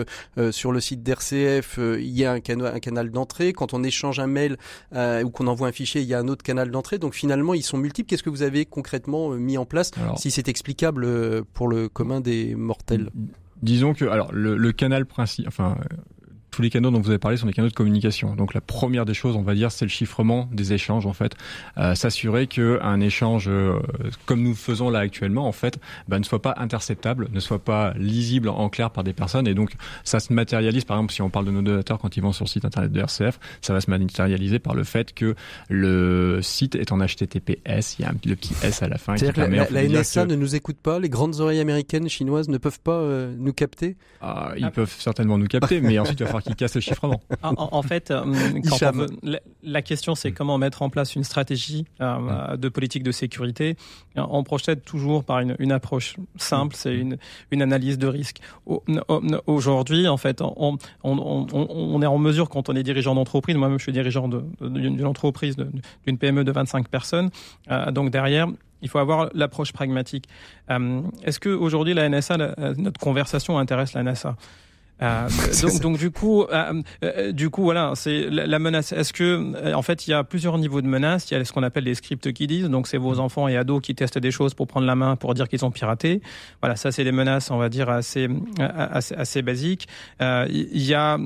[0.51, 3.53] sur le site d'RCF, il y a un canal d'entrée.
[3.53, 4.57] Quand on échange un mail
[4.93, 6.97] ou qu'on envoie un fichier, il y a un autre canal d'entrée.
[6.97, 8.09] Donc finalement, ils sont multiples.
[8.09, 11.89] Qu'est-ce que vous avez concrètement euh, mis en place, si c'est explicable euh, pour le
[11.89, 13.09] commun des mortels?
[13.61, 15.77] Disons que alors le, le canal principal, enfin
[16.53, 18.35] tous les canaux dont vous avez parlé sont des canaux de communication.
[18.35, 21.33] Donc la première des choses, on va dire, c'est le chiffrement des échanges en fait,
[21.77, 23.79] euh, s'assurer que un échange euh,
[24.25, 27.93] comme nous faisons là actuellement en fait, bah, ne soit pas interceptable, ne soit pas
[27.97, 31.29] lisible en clair par des personnes et donc ça se matérialise par exemple si on
[31.29, 33.81] parle de nos donateurs quand ils vont sur le site internet de RCF, ça va
[33.81, 35.35] se matérialiser par le fait que
[35.69, 39.15] le site est en HTTPS, il y a un, le petit S à la fin.
[39.15, 42.59] Qui la, la, la NSA ne nous écoute pas, les grandes oreilles américaines, chinoises ne
[42.59, 43.95] peuvent pas euh, nous capter?
[44.21, 47.21] Ah, ils peuvent certainement nous capter, mais ensuite il va falloir qui casse le chiffrement.
[47.41, 48.23] En, en fait, euh,
[49.63, 53.77] la, question c'est comment mettre en place une stratégie euh, de politique de sécurité.
[54.15, 57.17] On projette toujours par une, une approche simple, c'est une,
[57.51, 58.39] une analyse de risque.
[59.47, 63.55] Aujourd'hui, en fait, on, on, on, est en mesure quand on est dirigeant d'entreprise.
[63.55, 64.29] Moi-même, je suis dirigeant
[64.61, 65.55] d'une entreprise,
[66.05, 67.29] d'une PME de 25 personnes.
[67.71, 68.47] Euh, donc derrière,
[68.81, 70.27] il faut avoir l'approche pragmatique.
[70.69, 72.37] Est-ce que aujourd'hui la NSA,
[72.77, 74.35] notre conversation intéresse la NASA
[75.01, 75.27] euh,
[75.61, 78.91] donc, donc, du coup, euh, euh, du coup, voilà, c'est la, menace.
[78.91, 81.29] Est-ce que, en fait, il y a plusieurs niveaux de menaces.
[81.31, 82.69] Il y a ce qu'on appelle les scripts qui disent.
[82.69, 85.33] Donc, c'est vos enfants et ados qui testent des choses pour prendre la main pour
[85.33, 86.21] dire qu'ils ont piraté.
[86.61, 88.27] Voilà, ça, c'est des menaces, on va dire assez
[88.59, 89.87] assez, assez basiques.
[90.19, 91.17] Il y a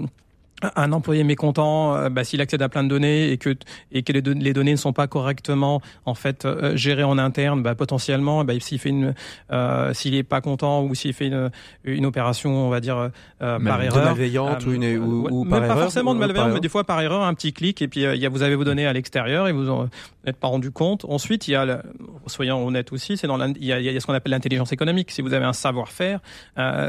[0.75, 3.55] un employé mécontent, euh, bah, s'il accède à plein de données et que
[3.91, 7.61] et que les, les données ne sont pas correctement en fait euh, gérées en interne,
[7.61, 9.13] bah, potentiellement, bah, s'il fait une,
[9.51, 11.51] euh, s'il est pas content ou s'il fait une,
[11.83, 15.81] une opération, on va dire par erreur, malveillante ou, une, ou, ou par erreur, pas
[15.83, 18.25] forcément de malveillante, mais des fois par erreur, un petit clic et puis il y
[18.25, 19.89] a, vous avez vos données à l'extérieur et vous en
[20.25, 21.05] êtes pas rendu compte.
[21.05, 21.83] Ensuite, il y a,
[22.25, 24.71] soyons honnêtes aussi, c'est dans il y a, il y a ce qu'on appelle l'intelligence
[24.71, 25.11] économique.
[25.11, 26.19] Si vous avez un savoir-faire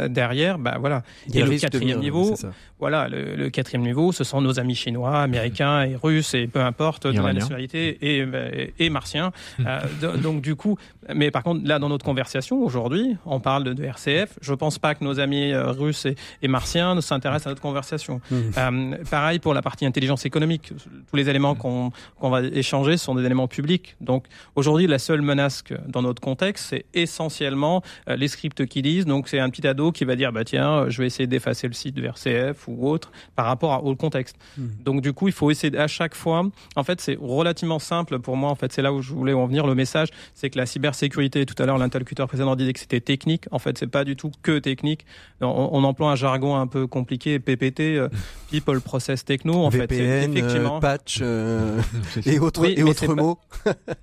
[0.09, 1.02] derrière, bah voilà.
[1.28, 2.35] Il y a le quatrième niveau.
[2.81, 6.61] Voilà, le, le quatrième niveau, ce sont nos amis chinois, américains et russes et peu
[6.61, 9.33] importe de la nationalité et, et, et martiens.
[9.59, 9.64] Hmm.
[9.66, 10.79] Euh, donc du coup,
[11.12, 14.38] mais par contre là dans notre conversation aujourd'hui, on parle de, de, RCF.
[14.40, 17.62] Je pense pas que nos amis euh, russes et, et martiens ne s'intéressent à notre
[17.62, 18.21] conversation.
[18.31, 18.37] Hmm.
[18.57, 20.73] Euh, pareil pour la partie intelligence économique.
[21.11, 21.90] Tous les éléments qu'on
[22.21, 23.97] qu'on va échanger sont des éléments publics.
[24.01, 28.83] Donc aujourd'hui, la seule menace que, dans notre contexte, c'est essentiellement euh, les scripts qui
[28.83, 29.07] disent.
[29.07, 31.75] Donc c'est un petit ado qui va dire bah tiens, je vais essayer d'effacer le
[31.75, 34.37] site de RCF ou autre par rapport au contexte.
[34.57, 34.69] Hmm.
[34.85, 36.43] Donc du coup, il faut essayer à chaque fois.
[36.77, 38.51] En fait, c'est relativement simple pour moi.
[38.51, 39.67] En fait, c'est là où je voulais en venir.
[39.67, 41.47] Le message, c'est que la cybersécurité.
[41.47, 43.47] Tout à l'heure, l'interlocuteur précédent disait que c'était technique.
[43.51, 45.05] En fait, c'est pas du tout que technique.
[45.41, 48.09] On, emploie un jargon un peu compliqué, PPT, euh,
[48.51, 49.65] People Process Techno.
[49.65, 51.81] En VPN, fait, effectivement euh, patch euh,
[52.27, 53.39] et autres et autres mots.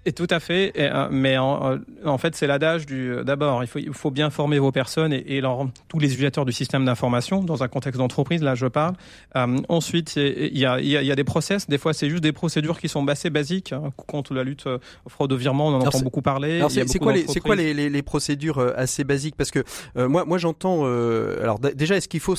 [0.05, 0.73] et tout à fait.
[1.11, 3.15] mais en, en fait, c'est l'adage du.
[3.23, 6.45] D'abord, il faut, il faut bien former vos personnes et, et leur, tous les utilisateurs
[6.45, 8.41] du système d'information dans un contexte d'entreprise.
[8.41, 8.95] Là, je parle.
[9.35, 11.67] Euh, ensuite, il y a, y, y a, des process.
[11.67, 14.77] Des fois, c'est juste des procédures qui sont assez basiques hein, contre la lutte euh,
[15.07, 15.67] fraude au virement.
[15.67, 16.61] On en entend beaucoup parler.
[16.69, 19.35] C'est quoi, les, quoi les, les, les, procédures euh, assez basiques?
[19.35, 19.63] Parce que
[19.97, 20.81] euh, moi, moi, j'entends.
[20.83, 22.35] Euh, alors déjà, est-ce qu'il faut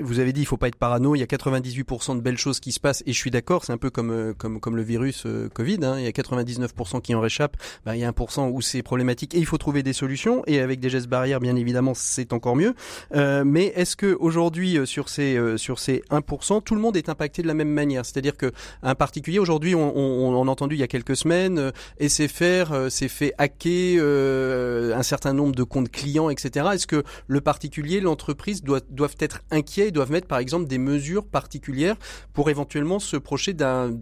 [0.00, 1.14] Vous avez dit, il faut pas être parano.
[1.14, 3.64] Il y a 98% de belles choses qui se passent, et je suis d'accord.
[3.64, 5.78] C'est un peu comme comme comme le virus Covid.
[5.82, 7.56] Hein, il y a 99% qui en réchappent.
[7.84, 10.42] Ben, il y a 1% où c'est problématique, et il faut trouver des solutions.
[10.46, 12.74] Et avec des gestes barrières, bien évidemment, c'est encore mieux.
[13.12, 17.46] mais est-ce que aujourd'hui, sur ces sur ces 1%, tout le monde est impacté de
[17.46, 18.04] la même manière.
[18.04, 21.70] C'est-à-dire que un particulier, aujourd'hui, on, on, a entendu il y a quelques semaines, euh,
[22.00, 26.68] SFR euh, s'est fait hacker euh, un certain nombre de comptes clients, etc.
[26.74, 31.26] Est-ce que le particulier, l'entreprise doit, doivent être inquiets, doivent mettre par exemple des mesures
[31.26, 31.96] particulières
[32.32, 33.54] pour éventuellement se procher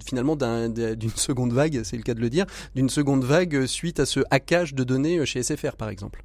[0.05, 4.07] finalement d'une seconde vague, c'est le cas de le dire, d'une seconde vague suite à
[4.07, 6.23] ce hackage de données chez SFR par exemple?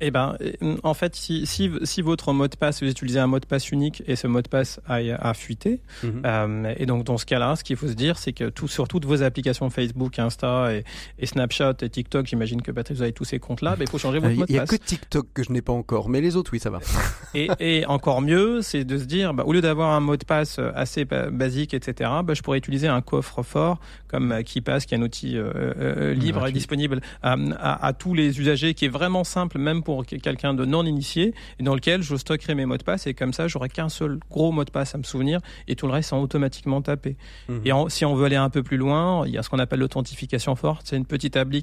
[0.00, 0.36] Eh ben,
[0.82, 3.70] en fait, si, si, si, votre mot de passe, vous utilisez un mot de passe
[3.70, 6.22] unique et ce mot de passe a, a fuité, mhm.
[6.26, 8.88] euh, et donc dans ce cas-là, ce qu'il faut se dire, c'est que tout, sur
[8.88, 10.84] toutes vos applications Facebook, Insta et,
[11.18, 13.96] et Snapchat et TikTok, j'imagine que Patrick, vous avez tous ces comptes-là, ben, il faut
[13.98, 14.50] changer votre mot de passe.
[14.50, 16.68] Il n'y a que TikTok que je n'ai pas encore, mais les autres, oui, ça
[16.68, 16.80] va.
[17.34, 20.24] et, et encore mieux, c'est de se dire, bah, au lieu d'avoir un mot de
[20.24, 23.78] passe assez basique, etc., bah, je pourrais utiliser un coffre-fort
[24.08, 28.12] comme KeePass, qui est un outil euh, euh, libre et disponible à, à, à tous
[28.12, 32.02] les usagers, qui est vraiment simple, même pour quelqu'un de non initié et dans lequel
[32.02, 34.70] je stockerai mes mots de passe et comme ça j'aurai qu'un seul gros mot de
[34.72, 37.16] passe à me souvenir et tout le reste sont automatiquement tapés.
[37.48, 37.62] Mhm.
[37.64, 39.78] Et si on veut aller un peu plus loin, il y a ce qu'on appelle
[39.78, 41.62] l'authentification forte, c'est une petite appli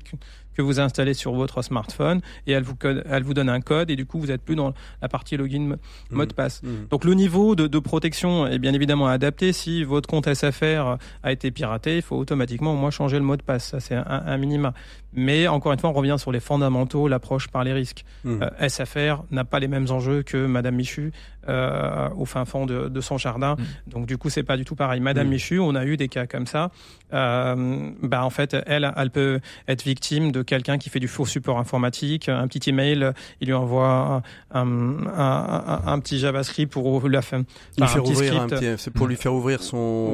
[0.56, 3.96] que vous installez sur votre smartphone et elle vous, elle vous donne un code et
[3.96, 5.78] du coup vous êtes plus dans la partie login
[6.12, 6.36] mot de mmh.
[6.36, 6.62] passe.
[6.64, 6.70] Mmh.
[6.90, 9.54] Donc le niveau de, de, protection est bien évidemment adapté.
[9.54, 13.38] Si votre compte SFR a été piraté, il faut automatiquement au moins changer le mot
[13.38, 13.70] de passe.
[13.70, 14.74] Ça c'est un, un, minima.
[15.14, 18.04] Mais encore une fois, on revient sur les fondamentaux, l'approche par les risques.
[18.24, 18.42] Mmh.
[18.42, 21.12] Euh, SFR n'a pas les mêmes enjeux que Madame Michu
[21.50, 23.56] euh, au fin fond de, de son jardin.
[23.88, 25.00] Donc du coup c'est pas du tout pareil.
[25.00, 26.72] Madame Michu, on a eu des cas comme ça.
[27.14, 31.26] Euh, bah en fait elle, elle peut être victime de quelqu'un qui fait du faux
[31.26, 37.22] support informatique, un petit email, il lui envoie un, un, un, petit JavaScript pour la
[37.22, 37.44] fin,
[37.78, 40.14] lui faire ouvrir c'est pour lui faire ouvrir son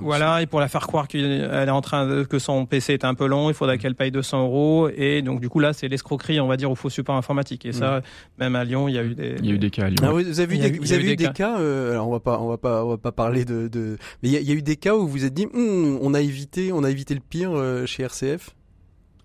[0.00, 3.04] voilà, et pour la faire croire qu'elle est en train de, que son PC est
[3.04, 4.88] un peu long, il faudra qu'elle paye 200 euros.
[4.96, 7.66] Et donc du coup là c'est l'escroquerie on va dire au faux support informatique.
[7.66, 8.02] Et ça
[8.38, 9.88] même à Lyon il y a eu des il y a eu des cas à
[9.88, 9.98] Lyon.
[10.02, 12.58] Ah vous avez, vous avez eu des, cas, euh, alors on va pas on va
[12.58, 13.96] pas on va pas parler de, de...
[14.22, 15.46] mais il y, a, il y, a eu des cas où vous vous êtes dit
[15.46, 18.50] hm, on a évité on a évité le pire euh, chez RCF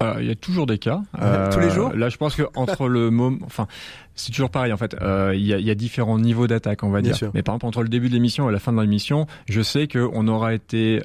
[0.03, 1.01] euh, il y a toujours des cas.
[1.51, 1.91] Tous les jours?
[1.91, 3.65] Là, je pense que entre le moment, enfin,
[4.13, 4.95] c'est toujours pareil en fait.
[5.01, 7.17] Euh, il y, a, y, a, différents niveaux d'attaque, on va dire.
[7.33, 9.87] Mais par exemple, entre le début de l'émission et la fin de l'émission, je sais
[9.87, 11.01] qu'on aura été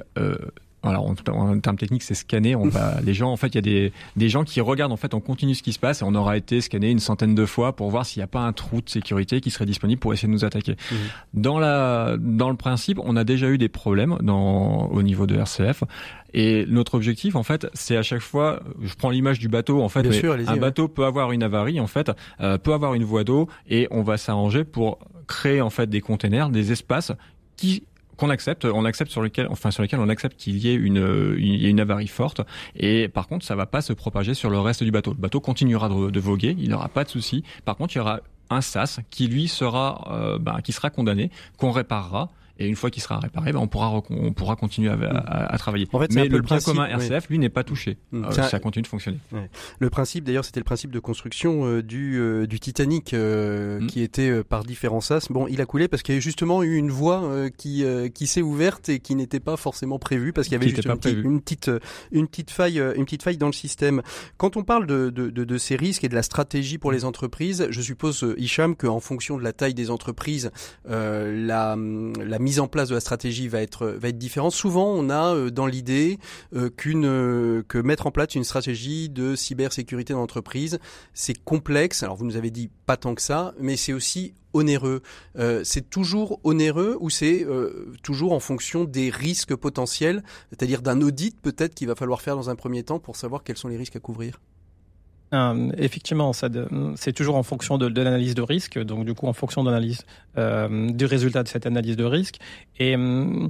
[0.83, 3.57] alors en, en termes techniques c'est scanner on va les gens en fait il y
[3.57, 6.05] a des, des gens qui regardent en fait on continue ce qui se passe et
[6.05, 8.53] on aura été scanné une centaine de fois pour voir s'il n'y a pas un
[8.53, 10.95] trou de sécurité qui serait disponible pour essayer de nous attaquer mmh.
[11.33, 15.35] dans la dans le principe on a déjà eu des problèmes dans au niveau de
[15.35, 15.83] RCF
[16.33, 19.89] et notre objectif, en fait, c'est à chaque fois, je prends l'image du bateau, en
[19.89, 20.03] fait,
[20.47, 23.87] un bateau peut avoir une avarie, en fait, euh, peut avoir une voie d'eau, et
[23.91, 27.11] on va s'arranger pour créer en fait des containers, des espaces
[27.55, 27.83] qui
[28.17, 31.35] qu'on accepte, on accepte sur lequel, enfin sur lesquels on accepte qu'il y ait une,
[31.37, 32.41] une, une avarie forte.
[32.75, 35.11] Et par contre, ça va pas se propager sur le reste du bateau.
[35.11, 37.43] Le bateau continuera de, de voguer, il n'aura pas de souci.
[37.65, 41.31] Par contre, il y aura un sas qui lui sera, euh, ben, qui sera condamné,
[41.57, 42.29] qu'on réparera
[42.63, 45.87] et une fois qu'il sera réparé, ben on pourra on pourra continuer à, à, travailler.
[45.91, 47.97] En fait, Mais le, bien commun RCF, lui, n'est pas touché.
[48.11, 48.25] Mm.
[48.25, 49.19] Euh, ça continue de fonctionner.
[49.31, 49.49] Ouais.
[49.79, 53.87] Le principe, d'ailleurs, c'était le principe de construction euh, du euh, du Titanic mm.
[53.87, 55.29] qui était par différents sas.
[55.29, 58.41] Bon, il a coulé parce qu'il y a justement eu une voie qui qui s'est
[58.41, 61.71] ouverte et qui n'était pas forcément prévue parce qu'il y avait juste une, une, petite
[62.11, 64.01] une petite faille une petite faille dans le système.
[64.37, 67.05] Quand on parle de, de, de, de ces risques et de la stratégie pour les
[67.05, 70.51] entreprises, je suppose Hicham qu'en fonction de la taille des entreprises,
[70.85, 74.53] la la mise en place de la stratégie va être va différente.
[74.53, 76.19] Souvent, on a euh, dans l'idée
[76.55, 80.79] euh, euh, que mettre en place une stratégie de cybersécurité dans l'entreprise,
[81.13, 82.03] c'est complexe.
[82.03, 85.01] Alors vous nous avez dit pas tant que ça, mais c'est aussi onéreux.
[85.63, 87.43] c'est toujours onéreux ou c'est
[88.03, 92.51] toujours en fonction des risques potentiels, c'est-à-dire d'un audit peut-être qu'il va falloir faire dans
[92.51, 94.39] un premier temps pour savoir quels sont les risques à couvrir?
[95.33, 99.63] Euh, effectivement, c'est toujours en fonction de, l'analyse de risque, donc du coup en fonction
[99.63, 100.05] de l'analyse
[100.37, 102.37] euh, du résultat de cette analyse de risque.
[102.77, 103.49] Et hum,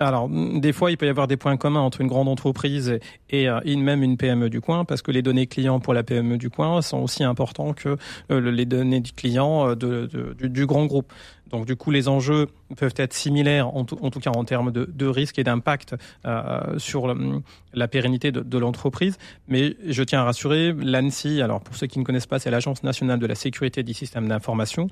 [0.00, 2.98] alors, des fois, il peut y avoir des points communs entre une grande entreprise
[3.30, 6.36] et, euh, même une PME du coin, parce que les données clients pour la PME
[6.36, 7.96] du coin sont aussi importants que
[8.30, 11.12] euh, les données du client euh, du, grand groupe.
[11.50, 15.06] Donc, du coup, les enjeux peuvent être similaires, en tout, cas en termes de, de
[15.06, 15.94] risque et d'impact
[16.78, 19.18] sur le, la pérennité de, de l'entreprise.
[19.46, 22.82] Mais je tiens à rassurer, l'ANSI, alors pour ceux qui ne connaissent pas, c'est l'Agence
[22.82, 24.88] nationale de la sécurité des systèmes d'information.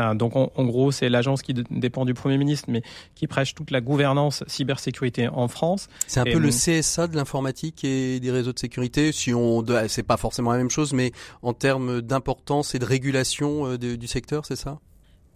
[0.00, 2.82] Euh, donc en, gros, c'est l'agence qui dépend du Premier ministre, mais
[3.14, 5.88] qui prêche toute la gouvernance cybersécurité en France.
[6.06, 9.12] C'est un peu le CSA de l'informatique et des réseaux de sécurité.
[9.12, 13.66] Si on, c'est pas forcément la même chose, mais en termes d'importance et de régulation
[13.66, 14.78] euh, du secteur, c'est ça?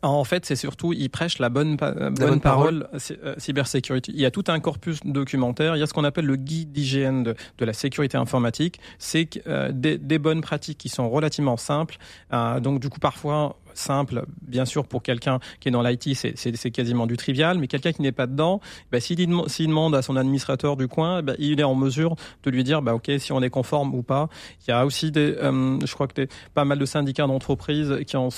[0.03, 4.11] En fait, c'est surtout, il prêche la bonne, bonne, parole, euh, cybersécurité.
[4.13, 5.77] Il y a tout un corpus documentaire.
[5.77, 8.81] Il y a ce qu'on appelle le guide d'hygiène de, de, la sécurité informatique.
[8.99, 11.99] C'est euh, des, des, bonnes pratiques qui sont relativement simples.
[12.33, 16.71] Euh, donc, du coup, parfois, simple, bien sûr, pour quelqu'un qui est dans l'IT, c'est
[16.71, 20.77] quasiment du trivial, mais quelqu'un qui n'est pas dedans, bah, s'il demande à son administrateur
[20.77, 23.51] du coin, bah, il est en mesure de lui dire, bah, OK, si on est
[23.51, 24.29] conforme ou pas.
[24.67, 27.99] Il y a aussi des, euh, je crois que des, pas mal de syndicats d'entreprises
[28.07, 28.31] qui ont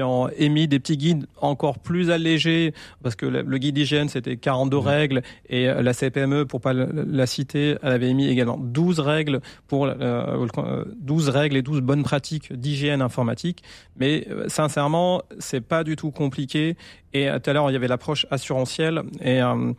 [0.00, 2.72] puis ont émis des petits guides encore plus allégés,
[3.02, 4.80] parce que le, guide d'hygiène, c'était 42 mmh.
[4.80, 9.88] règles, et la CPME, pour pas la citer, elle avait émis également 12 règles pour
[9.88, 13.62] 12 règles et 12 bonnes pratiques d'hygiène informatique.
[13.96, 16.76] Mais sincèrement, c'est pas du tout compliqué.
[17.12, 19.02] Et tout à l'heure, il y avait l'approche assurantielle.
[19.20, 19.72] Et euh,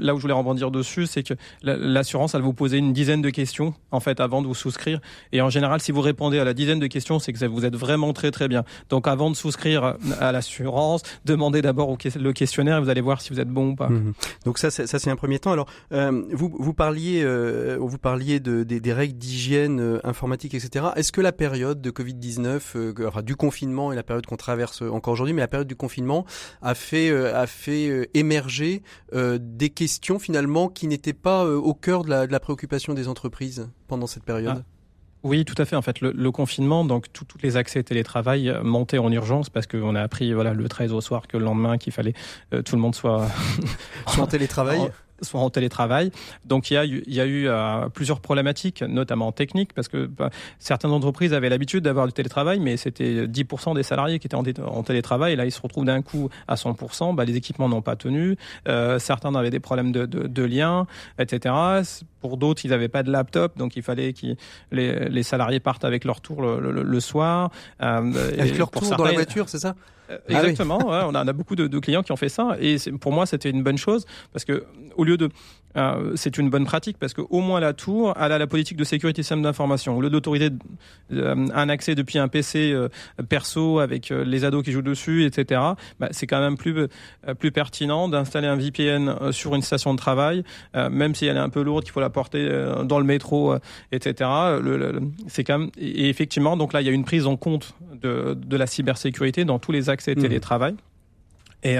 [0.00, 3.30] là où je voulais rebondir dessus, c'est que l'assurance, elle vous poser une dizaine de
[3.30, 5.00] questions en fait avant de vous souscrire.
[5.32, 7.76] Et en général, si vous répondez à la dizaine de questions, c'est que vous êtes
[7.76, 8.64] vraiment très très bien.
[8.90, 13.32] Donc avant de souscrire à l'assurance, demandez d'abord le questionnaire et vous allez voir si
[13.32, 13.88] vous êtes bon ou pas.
[13.88, 14.12] Mmh
[14.44, 15.52] Donc ça, ça c'est un premier temps.
[15.52, 20.86] Alors euh, vous vous parliez euh, vous parliez de, des, règles d'hygiène informatique, etc.
[20.96, 22.76] Est-ce que la période de Covid 19,
[23.06, 26.24] enfin du confinement et la période qu'on traverse encore aujourd'hui, mais la période du confinement
[26.62, 28.82] a fait a fait émerger
[29.12, 34.06] des questions finalement qui n'étaient pas euh, au cœur de la, préoccupation des entreprises pendant
[34.06, 34.62] cette période.
[34.62, 34.70] Ah.
[35.22, 35.74] Oui, tout à fait.
[35.74, 39.94] En fait, le, confinement, donc tous les accès télétravail euh, montaient en urgence parce qu'on
[39.94, 42.14] a appris voilà le 13 au soir que le lendemain qu'il fallait
[42.54, 43.26] euh, tout le monde soit
[44.18, 44.90] en télétravail
[45.22, 46.10] soit en télétravail.
[46.44, 49.88] Donc il y a eu, il y a eu euh, plusieurs problématiques, notamment techniques, parce
[49.88, 54.26] que bah, certaines entreprises avaient l'habitude d'avoir du télétravail, mais c'était 10% des salariés qui
[54.26, 57.68] étaient en, télétravail, et là ils se retrouvent d'un coup à 100%, bah, les équipements
[57.68, 58.36] n'ont pas tenu,
[58.68, 60.86] euh, certains avaient des problèmes de, de, de lien,
[61.18, 61.54] etc.
[62.20, 64.26] Pour d'autres, ils n'avaient pas de laptop, donc il fallait que
[64.72, 67.50] les, les, salariés partent avec leur tour le, le, soir.
[67.82, 69.74] Euh, avec leur tour dans la voiture, c'est ça?
[70.10, 72.28] Euh, ah exactement, ouais, on, a, on, a, beaucoup de, de, clients qui ont fait
[72.28, 74.64] ça et pour moi c'était une bonne chose parce que
[74.96, 75.28] au lieu de
[75.76, 78.84] euh, c'est une bonne pratique parce qu'au moins la tour elle a la politique de
[78.84, 79.96] sécurité système d'information.
[79.96, 80.50] Au lieu d'autoriser
[81.12, 82.88] euh, un accès depuis un PC euh,
[83.28, 85.60] perso avec les ados qui jouent dessus etc
[86.00, 86.88] bah, c'est quand même plus
[87.38, 91.48] plus pertinent d'installer un VPN sur une station de travail même si elle est un
[91.48, 92.48] peu lourde qu'il faut la porter
[92.84, 93.54] dans le métro
[93.92, 97.36] etc le, c'est quand même et effectivement donc là il y a une prise en
[97.36, 100.20] compte de, de la cybersécurité dans tous les accès mmh.
[100.20, 100.74] télétravail.
[100.74, 100.95] euh,
[101.66, 101.78] et,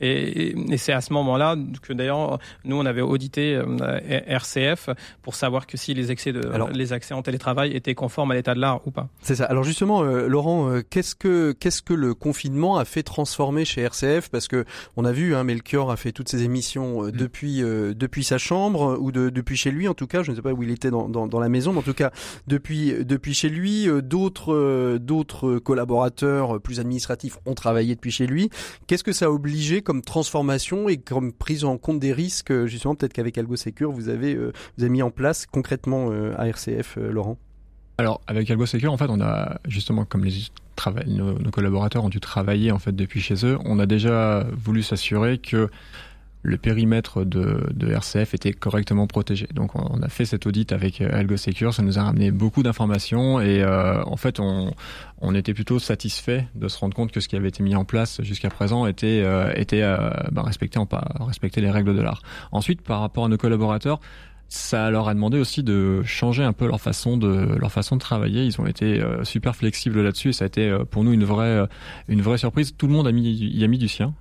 [0.00, 4.90] et, c'est à ce moment-là que d'ailleurs nous on avait audité euh, RCF
[5.22, 6.40] pour savoir que si les accès de
[6.72, 9.08] les accès en télétravail étaient conformes à l'état de l'art ou pas.
[9.22, 9.44] C'est ça.
[9.44, 14.28] Alors justement, euh, Laurent, qu'est-ce que qu'est-ce que le confinement a fait transformer chez RCF
[14.30, 14.64] Parce que
[14.96, 17.10] on a vu, hein, Melchior a fait toutes ses émissions mm.
[17.12, 20.22] depuis depuis sa chambre ou de, depuis chez lui en tout cas.
[20.22, 21.94] Je ne sais pas où il était dans, dans, dans la maison, mais en tout
[21.94, 22.10] cas
[22.46, 28.50] depuis depuis chez lui, d'autres d'autres collaborateurs plus administratifs ont travaillé depuis chez lui.
[28.86, 32.66] Qu'est-ce que ça a obligé comme transformation et comme prise en compte des risques, euh,
[32.66, 36.46] justement, peut-être qu'avec AlgoSecure, vous avez, euh, vous avez mis en place concrètement euh, à
[36.48, 37.38] RCF, Laurent?
[37.98, 40.32] Alors, avec AlgoSecure, en fait, on a justement, comme les
[41.06, 44.82] nos, nos, collaborateurs ont dû travailler en fait depuis chez eux, on a déjà voulu
[44.82, 45.70] s'assurer que
[46.46, 49.48] le périmètre de, de, RCF était correctement protégé.
[49.52, 53.40] Donc on a fait cet audit avec euh, AlgoSecure, ça nous a ramené beaucoup d'informations
[53.40, 54.72] et euh, en fait on,
[55.20, 57.84] on, était plutôt satisfait de se rendre compte que ce qui avait été mis en
[57.84, 59.82] place jusqu'à présent était, euh, était
[60.30, 60.88] bah, respecté, en,
[61.20, 62.22] respecter les règles de l'art.
[62.52, 64.00] Ensuite, par rapport à nos collaborateurs,
[64.48, 68.00] ça leur a demandé aussi de changer un peu leur façon de leur façon de
[68.00, 68.44] travailler.
[68.44, 71.24] Ils ont été euh, super flexibles là-dessus et ça a été euh, pour nous une
[71.24, 71.66] vraie euh,
[72.08, 72.74] une vraie surprise.
[72.76, 74.14] Tout le monde a mis y a mis du sien,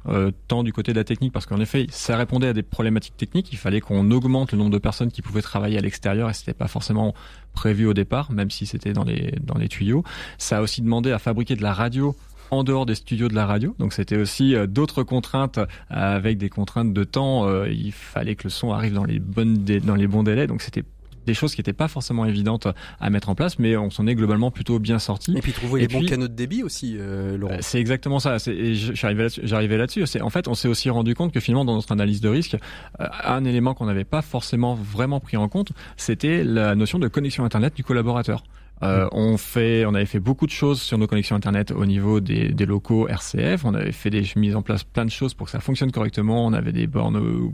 [0.47, 3.51] tant du côté de la technique parce qu'en effet ça répondait à des problématiques techniques.
[3.51, 6.53] Il fallait qu'on augmente le nombre de personnes qui pouvaient travailler à l'extérieur et c'était
[6.53, 7.13] pas forcément
[7.53, 10.03] prévu au départ, même si c'était dans les dans les tuyaux.
[10.37, 12.15] Ça a aussi demandé à fabriquer de la radio
[12.55, 13.75] en dehors des studios de la radio.
[13.79, 17.47] Donc c'était aussi euh, d'autres contraintes euh, avec des contraintes de temps.
[17.47, 20.47] Euh, il fallait que le son arrive dans les bonnes dans les bons délais.
[20.47, 20.83] Donc c'était
[21.25, 22.67] des choses qui n'étaient pas forcément évidentes
[22.99, 25.35] à mettre en place, mais on s'en est globalement plutôt bien sorti.
[25.35, 27.57] Et puis trouver les bons canaux de débit aussi, Laurent.
[27.61, 28.37] C'est exactement ça.
[28.45, 30.01] Et j'arrivais là-dessus.
[30.01, 32.57] Là en fait, on s'est aussi rendu compte que finalement, dans notre analyse de risque,
[32.99, 37.43] un élément qu'on n'avait pas forcément vraiment pris en compte, c'était la notion de connexion
[37.43, 38.43] Internet du collaborateur.
[38.83, 42.19] Euh, on fait, on avait fait beaucoup de choses sur nos connexions internet au niveau
[42.19, 43.63] des, des, locaux RCF.
[43.63, 46.45] On avait fait des mises en place plein de choses pour que ça fonctionne correctement.
[46.45, 47.49] On avait des bornes euh,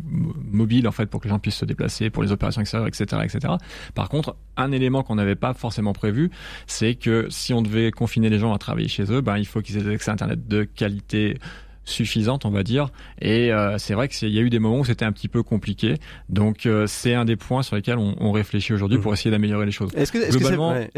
[0.51, 3.21] mobiles en fait pour que les gens puissent se déplacer pour les opérations extérieures, etc.,
[3.23, 3.53] etc.
[3.93, 6.31] Par contre, un élément qu'on n'avait pas forcément prévu,
[6.65, 9.61] c'est que si on devait confiner les gens à travailler chez eux, ben il faut
[9.61, 11.37] qu'ils aient accès à internet de qualité
[11.83, 12.89] suffisante, on va dire.
[13.19, 15.43] Et euh, c'est vrai qu'il y a eu des moments où c'était un petit peu
[15.43, 15.95] compliqué.
[16.29, 19.15] Donc euh, c'est un des points sur lesquels on, on réfléchit aujourd'hui pour mmh.
[19.15, 19.91] essayer d'améliorer les choses.
[19.95, 20.37] Est-ce que, est -ce,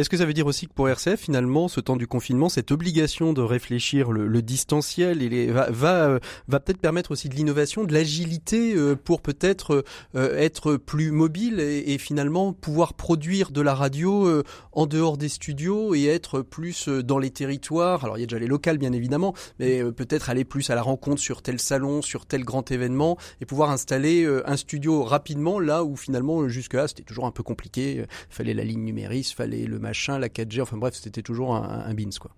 [0.09, 3.33] que ça, veut dire aussi que pour RCF, finalement, ce temps du confinement, cette obligation
[3.33, 7.83] de réfléchir le, le distanciel il va, va, euh, va peut-être permettre aussi de l'innovation,
[7.85, 9.83] de l'agilité pour peut-être
[10.15, 15.95] être plus mobile et, et, finalement pouvoir produire de la radio en dehors des studios
[15.95, 18.03] et être plus dans les territoires.
[18.03, 20.81] Alors il y a déjà les locales bien évidemment, mais peut-être aller plus à la
[20.81, 25.59] rencontre sur tel salon, sur tel grand événement, et pouvoir installer euh, un studio rapidement
[25.59, 27.95] là où finalement jusque-là c'était toujours un peu compliqué.
[27.95, 31.85] Il fallait la ligne numérique, fallait le machin, la 4G, enfin bref, c'était toujours un,
[31.85, 32.31] un, bins quoi.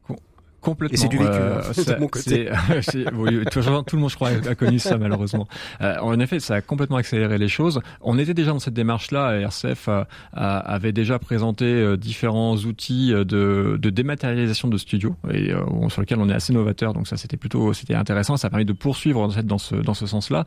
[0.66, 0.94] Complètement.
[0.96, 1.62] Et c'est du vécu, Euh,
[1.96, 2.50] de mon côté.
[2.50, 5.48] c'est- c'est- oui, tout, tout le monde, je crois, a connu ça malheureusement.
[5.82, 7.80] Euh, en effet, ça a complètement accéléré les choses.
[8.02, 9.40] On était déjà dans cette démarche-là.
[9.42, 15.16] RCF a- a- avait déjà présenté euh, différents outils euh, de, de dématérialisation de studio
[15.32, 16.94] et euh, sur lesquels on est assez novateur.
[16.94, 18.36] Donc ça, c'était plutôt, c'était intéressant.
[18.38, 20.46] Ça a permis de poursuivre en fait, dans ce dans ce sens-là.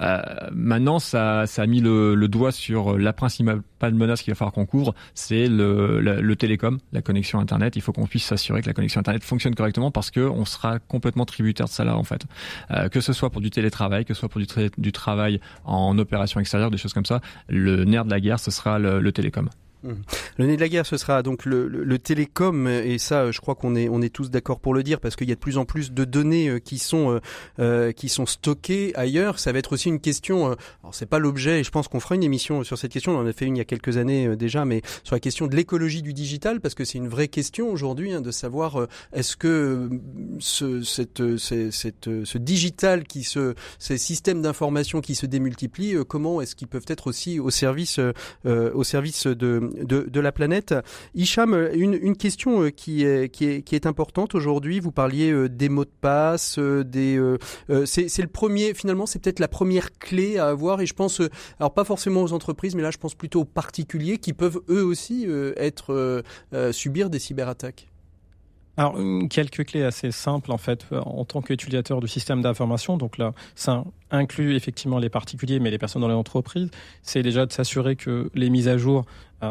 [0.00, 0.18] Euh,
[0.52, 3.60] maintenant, ça, ça a mis le, le doigt sur la principale
[3.94, 7.76] menace qu'il va falloir qu'on couvre, c'est le, le, le télécom, la connexion Internet.
[7.76, 10.78] Il faut qu'on puisse s'assurer que la connexion Internet fonctionne correctement parce que on sera
[10.78, 12.22] complètement tributaire de ça là en fait.
[12.70, 15.40] Euh, que ce soit pour du télétravail, que ce soit pour du, tra- du travail
[15.64, 19.12] en opération extérieure, des choses comme ça, le nerf de la guerre, ce sera le
[19.12, 19.50] télécom.
[19.82, 23.40] Le nez de la guerre, ce sera donc le, le, le télécom, et ça, je
[23.40, 25.40] crois qu'on est, on est tous d'accord pour le dire, parce qu'il y a de
[25.40, 27.20] plus en plus de données euh, qui sont, euh,
[27.58, 29.38] euh, qui sont stockées ailleurs.
[29.38, 30.50] Ça va être aussi une question.
[30.50, 33.16] Euh, alors, c'est pas l'objet, et je pense qu'on fera une émission sur cette question.
[33.16, 35.20] On en a fait une il y a quelques années euh, déjà, mais sur la
[35.20, 38.80] question de l'écologie du digital, parce que c'est une vraie question aujourd'hui hein, de savoir
[38.80, 39.88] euh, est-ce que euh,
[40.38, 45.96] ce, cette, euh, cette, euh, ce digital qui se, ces systèmes d'information qui se démultiplient,
[45.96, 48.12] euh, comment est-ce qu'ils peuvent être aussi au service, euh,
[48.46, 50.74] euh, au service de, de, la planète.
[51.14, 54.80] Hicham, une, question euh, qui est, qui est, qui est importante aujourd'hui.
[54.80, 57.18] Vous parliez euh, des mots de passe, euh, des,
[57.86, 60.80] c'est le premier, finalement, c'est peut-être la première clé à avoir.
[60.80, 61.22] Et je pense,
[61.58, 64.84] alors pas forcément aux entreprises, mais là, je pense plutôt aux particuliers qui peuvent eux
[64.84, 66.22] aussi être
[66.72, 67.88] subir des cyberattaques.
[68.78, 68.96] Alors,
[69.28, 72.96] quelques clés assez simples, en fait, en tant qu'utilisateur du système d'information.
[72.96, 76.70] Donc là, ça inclut effectivement les particuliers, mais les personnes dans les entreprises.
[77.02, 79.04] C'est déjà de s'assurer que les mises à jour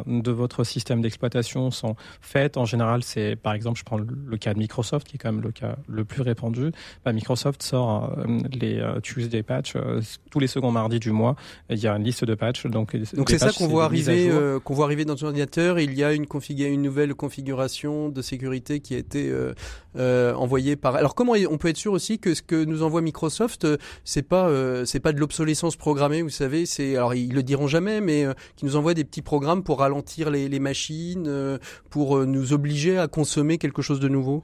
[0.05, 2.57] de votre système d'exploitation sont faites.
[2.57, 5.41] En général, c'est, par exemple, je prends le- cas de Microsoft, qui est quand même
[5.41, 6.71] le cas le plus répandu.
[7.05, 11.35] Bah, Microsoft sort euh, les euh, Tuesday patch euh, tous les seconds mardis du mois.
[11.69, 12.65] Il y a une liste de patchs.
[12.67, 15.79] Donc, Donc c'est ça qu'on voit arriver, euh, qu'on voit arriver dans un ordinateur.
[15.79, 19.53] Il y a une, config- une nouvelle configuration de sécurité qui a été euh,
[19.97, 20.95] euh, envoyée par.
[20.95, 24.21] Alors comment on peut être sûr aussi que ce que nous envoie Microsoft, euh, c'est
[24.21, 26.65] pas euh, c'est pas de l'obsolescence programmée, vous savez.
[26.65, 29.76] C'est alors ils le diront jamais, mais euh, qui nous envoie des petits programmes pour
[29.77, 31.57] ralentir les, les machines, euh,
[31.89, 34.43] pour euh, nous obliger à consommer quelque chose de nouveau?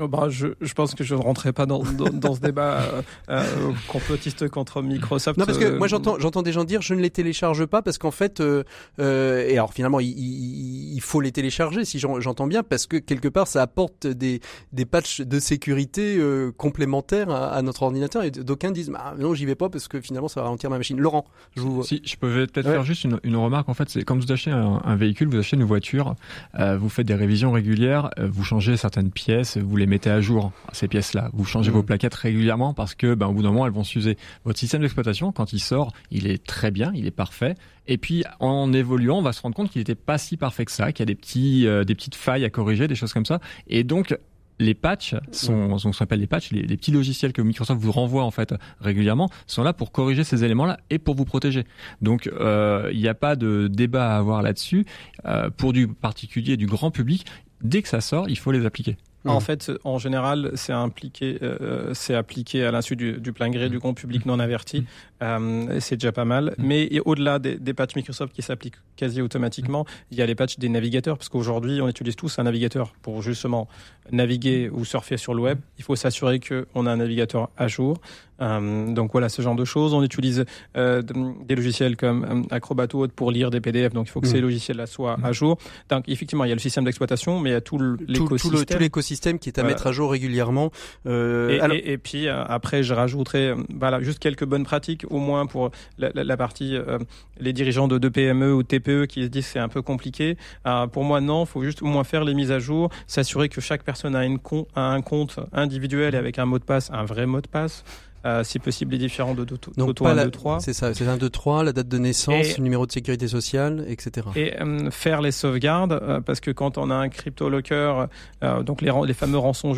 [0.00, 2.80] Oh, bah, je, je pense que je ne rentrerai pas dans, dans, dans ce débat
[2.82, 3.44] euh, euh,
[3.88, 5.38] complotiste contre Microsoft.
[5.38, 7.80] Non, parce que Euh, moi j'entends j'entends des gens dire je ne les télécharge pas
[7.82, 8.64] parce qu'en fait euh,
[8.98, 12.86] euh, et alors finalement il, il, il faut les télécharger si j'en- j'entends bien parce
[12.86, 14.40] que quelque part ça apporte des
[14.72, 19.32] des patchs de sécurité euh, complémentaires à, à notre ordinateur et d'aucuns disent bah, non
[19.34, 20.98] j'y vais pas parce que finalement ça va ralentir ma machine.
[20.98, 21.24] Laurent,
[21.56, 22.72] je vous Si je peux peut-être Ouais.
[22.72, 25.36] faire juste une, une remarque, en fait, c'est quand vous achetez un, un véhicule, vous
[25.36, 26.14] achetez une voiture,
[26.58, 30.20] euh, vous faites des révisions régulières, euh, vous changez certaines pièces, vous les mettez à
[30.20, 31.76] jour ces pièces-là, vous changez Mhm.
[31.76, 34.16] vos plaquettes régulièrement parce que, ben, au bout d'un moment, elles vont s'user.
[34.44, 37.54] Votre système d'exploitation, quand il sort, il est très bien, il est parfait.
[37.86, 40.72] Et puis, en évoluant, on va se rendre compte qu'il n'était pas si parfait que
[40.72, 43.26] ça, qu'il y a des petits, euh, des petites failles à corriger, des choses comme
[43.26, 43.40] ça.
[43.66, 44.16] Et donc,
[44.60, 47.90] les patchs sont, ce qu'on appelle les patchs, les, les petits logiciels que Microsoft vous
[47.90, 51.64] renvoie en fait régulièrement, sont là pour corriger ces éléments-là et pour vous protéger.
[52.02, 54.86] Donc euh, il n'y a pas de débat à avoir là-dessus.
[55.26, 57.26] Euh, pour du particulier, du grand public,
[57.62, 58.96] dès que ça sort, il faut les appliquer.
[59.32, 63.68] En fait, en général, c'est impliqué, euh, c'est appliqué à l'insu du, du plein gré
[63.70, 64.84] du grand public non averti.
[65.24, 66.54] Euh, c'est déjà pas mal.
[66.58, 70.34] Mais et au-delà des, des patchs Microsoft qui s'appliquent quasi automatiquement, il y a les
[70.34, 73.66] patchs des navigateurs, parce qu'aujourd'hui, on utilise tous un navigateur pour justement
[74.12, 75.58] naviguer ou surfer sur le web.
[75.78, 77.96] Il faut s'assurer qu'on a un navigateur à jour.
[78.42, 79.94] Euh, donc voilà, ce genre de choses.
[79.94, 80.44] On utilise
[80.76, 81.02] euh,
[81.46, 83.92] des logiciels comme Acrobat ou autre pour lire des PDF.
[83.94, 84.30] Donc il faut que Mm.
[84.30, 85.56] ces logiciels-là soient à jour.
[85.88, 88.64] Donc effectivement, il y a le système d'exploitation, mais il y a tout l'écosystème.
[88.66, 89.74] tout l'écosystème qui est à Voilà.
[89.74, 90.70] mettre à jour régulièrement.
[91.06, 95.46] Et, alors- et- et puis après, je rajouterai voilà, juste quelques bonnes pratiques, au moins
[95.46, 96.98] pour la, partie euh,
[97.38, 100.36] les dirigeants de, de PME ou TPE qui se disent c'est un peu compliqué.
[100.66, 103.48] Euh, pour moi, non, il faut juste au moins faire les mises à jour, s'assurer
[103.48, 104.38] que chaque personne a, une
[104.74, 107.84] a un compte individuel et avec un mot de passe, un vrai mot de passe.
[108.24, 110.60] Euh, si possible, les différents de donc pas 1, la- 2, 3.
[110.60, 113.28] c'est ça, c'est un 2 3, la date de naissance, Et- le numéro de sécurité
[113.28, 114.26] sociale, etc.
[114.36, 118.06] et euh, faire les sauvegardes euh, parce que quand on a un crypto locker
[118.42, 119.74] euh, donc les, fameux rançons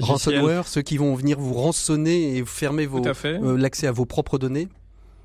[0.00, 2.88] Ransomware, ceux qui vont venir vous rançonner et fermer
[3.56, 4.68] l'accès à vos propres données.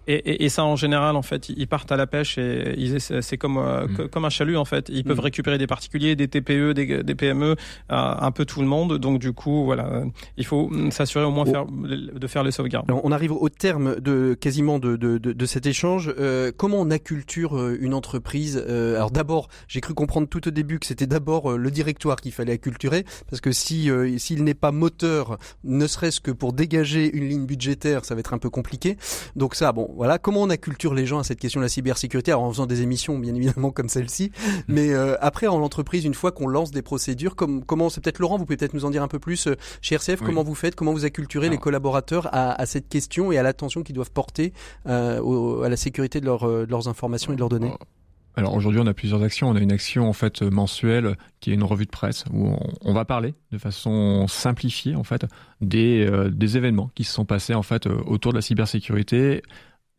[0.08, 2.99] Et, et, et ça, en général, en fait, ils partent à la pêche et ils
[2.99, 3.95] c'est comme euh, Mm.
[3.97, 4.89] co- comme un chalut, en fait.
[4.89, 5.22] Ils peuvent Mm.
[5.22, 7.56] récupérer des particuliers, des TPE, des, des PME, euh,
[7.89, 8.97] un peu tout le monde.
[8.97, 10.04] Donc, du coup, voilà,
[10.38, 11.52] il faut mm, s'assurer au moins Oh.
[11.52, 12.89] faire, de faire les sauvegardes.
[12.91, 16.14] On arrive au terme de quasiment de, de, de, de cet échange.
[16.20, 20.52] Euh, comment on acculture euh, une entreprise Euh, Alors d'abord, j'ai cru comprendre tout au
[20.52, 24.72] début que c'était d'abord le directoire qu'il fallait acculturer, parce que si s'il n'est pas
[24.72, 28.97] moteur, ne serait-ce que pour dégager une ligne budgétaire, ça va être un peu compliqué.
[29.36, 32.32] Donc ça, bon, voilà, comment on acculture les gens à cette question de la cybersécurité
[32.32, 34.32] Alors, en faisant des émissions, bien évidemment, comme celle-ci,
[34.68, 38.20] mais euh, après, en l'entreprise, une fois qu'on lance des procédures, comme, comment, c'est peut-être
[38.20, 40.56] Laurent, vous pouvez peut-être nous en dire un peu plus euh, chez RCF, comment vous
[40.56, 44.12] faites, comment vous acculturez les collaborateurs à, à, cette question et à l'attention qu'ils doivent
[44.12, 44.54] porter
[44.88, 47.74] euh, à la sécurité de, leur, de leurs informations et de leurs données?
[48.36, 49.50] Alors aujourd'hui, on a plusieurs actions.
[49.50, 52.60] On a une action en fait mensuelle qui est une revue de presse où on,
[52.82, 55.26] on va parler de façon simplifiée en fait
[55.60, 59.42] des, euh, des événements qui se sont passés en fait autour de la cybersécurité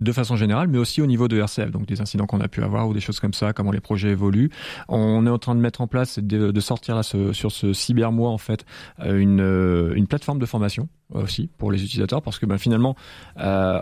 [0.03, 2.63] de façon générale, mais aussi au niveau de RCF, donc des incidents qu'on a pu
[2.63, 4.51] avoir ou des choses comme ça, comment les projets évoluent.
[4.89, 8.31] On est en train de mettre en place, de, de sortir ce, sur ce cybermois
[8.31, 8.65] en fait
[9.01, 12.97] euh, une, euh, une plateforme de formation aussi pour les utilisateurs parce que ben, finalement
[13.39, 13.81] euh,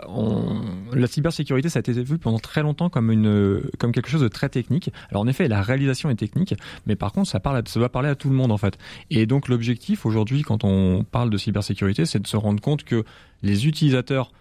[0.93, 3.07] la cybersécurité ça a été vu pendant très longtemps comme
[3.77, 6.55] quelque chose de très technique alors en effet la réalisation est technique
[6.85, 8.77] mais par contre ça parle ça va parler à tout le monde en fait
[9.09, 13.05] et donc l'objectif aujourd'hui quand on parle de cybersécurité c'est de se rendre compte que
[13.43, 14.31] les utilisateurs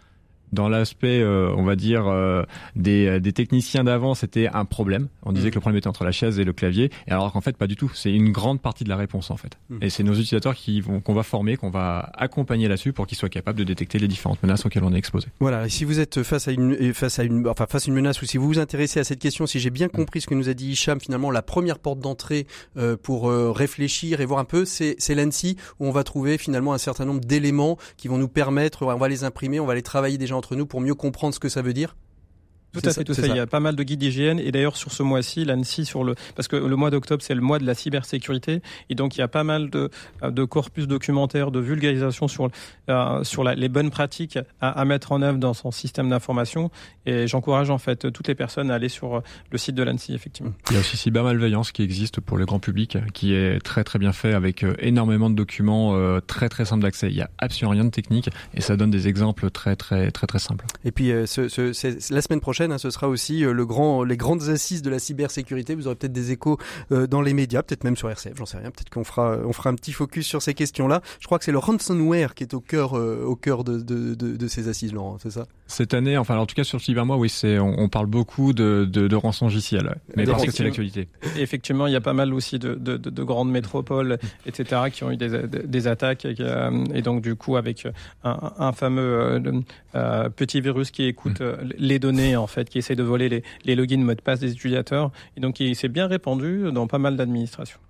[0.52, 2.42] dans l'aspect, euh, on va dire, euh,
[2.76, 5.08] des, euh, des, techniciens d'avant, c'était un problème.
[5.22, 5.50] On disait mm.
[5.50, 7.66] que le problème était entre la chaise et le clavier, et alors qu'en fait, pas
[7.66, 7.90] du tout.
[7.94, 9.58] C'est une grande partie de la réponse, en fait.
[9.68, 9.78] Mm.
[9.82, 13.18] Et c'est nos utilisateurs qui vont, qu'on va former, qu'on va accompagner là-dessus pour qu'ils
[13.18, 15.28] soient capables de détecter les différentes menaces auxquelles on est exposé.
[15.40, 15.66] Voilà.
[15.66, 18.20] Et si vous êtes face à une, face à une, enfin, face à une menace,
[18.22, 20.48] ou si vous vous intéressez à cette question, si j'ai bien compris ce que nous
[20.48, 22.46] a dit Hicham, finalement, la première porte d'entrée
[22.76, 26.72] euh, pour réfléchir et voir un peu, c'est, c'est l'ANSI, où on va trouver finalement
[26.72, 29.82] un certain nombre d'éléments qui vont nous permettre, on va les imprimer, on va les
[29.82, 31.96] travailler déjà entre nous pour mieux comprendre ce que ça veut dire
[32.72, 33.26] tout à fait, tout ça.
[33.26, 36.04] Il y a pas mal de guides d'hygiène et d'ailleurs sur ce mois-ci, l'ANSI sur
[36.04, 39.20] le parce que le mois d'octobre c'est le mois de la cybersécurité et donc il
[39.20, 39.90] y a pas mal de,
[40.22, 42.48] de corpus documentaires, de vulgarisation sur
[42.88, 46.70] euh, sur la, les bonnes pratiques à, à, mettre en œuvre dans son système d'information
[47.06, 50.52] et j'encourage en fait toutes les personnes à aller sur le site de l'ANSI effectivement.
[50.70, 53.98] Il y a aussi cybermalveillance qui existe pour le grand public, qui est très très
[53.98, 57.08] bien fait avec euh, énormément de documents euh, très très simples d'accès.
[57.08, 60.26] Il y a absolument rien de technique et ça donne des exemples très très très
[60.26, 60.66] très simples.
[60.84, 64.16] Et puis ce, ce, la semaine prochaine Hein, ce sera aussi euh, le grand, les
[64.16, 65.74] grandes assises de la cybersécurité.
[65.74, 66.58] Vous aurez peut-être des échos
[66.92, 68.70] euh, dans les médias, peut-être même sur RCF, j'en sais rien.
[68.70, 71.00] Peut-être qu'on fera, on fera un petit focus sur ces questions-là.
[71.20, 74.14] Je crois que c'est le ransomware qui est au cœur, euh, au cœur de, de,
[74.14, 75.46] de, de, ces assises, Laurent, c'est ça?
[75.66, 78.86] Cette année, enfin, en tout cas sur le cybermois, oui, c'est, on, parle beaucoup de,
[78.90, 81.08] de, de rançon JCL, mais parce que c'est l'actualité.
[81.36, 85.10] Effectivement, il y a pas mal aussi de, de, de, grandes métropoles, etc., qui ont
[85.10, 86.34] eu des, des attaques et,
[86.94, 87.86] et, donc du coup avec
[88.24, 89.40] un, un fameux
[89.94, 91.72] euh, petit virus qui écoute mm.
[91.78, 94.52] les données en fait, qui essaie de voler les, les logins mot de passe des
[94.52, 95.10] utilisateurs.
[95.36, 97.80] Et donc, il s'est bien répandu dans pas mal d'administrations.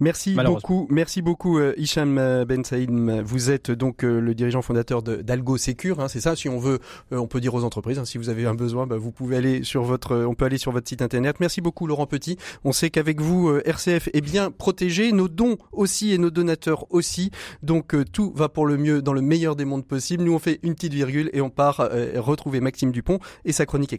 [0.00, 2.90] Merci beaucoup, merci beaucoup euh, Hicham euh, Ben Saïd.
[2.90, 6.36] Vous êtes donc euh, le dirigeant fondateur d'Algo Secure, hein, c'est ça.
[6.36, 8.96] Si on veut, on peut dire aux entreprises, hein, si vous avez un besoin, bah,
[8.96, 11.36] vous pouvez aller sur votre, on peut aller sur votre site internet.
[11.40, 12.36] Merci beaucoup Laurent Petit.
[12.64, 17.30] On sait qu'avec vous, RCF est bien protégé, nos dons aussi et nos donateurs aussi.
[17.62, 20.24] Donc tout va pour le mieux dans le meilleur des mondes possibles.
[20.24, 23.92] Nous on fait une petite virgule et on part retrouver Maxime Dupont et sa chronique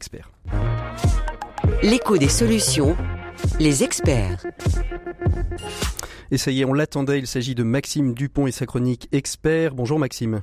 [1.84, 2.96] L'écho des solutions,
[3.60, 4.46] les experts.
[6.32, 9.74] Et ça y est, on l'attendait, il s'agit de Maxime Dupont et sa chronique expert.
[9.74, 10.42] Bonjour Maxime.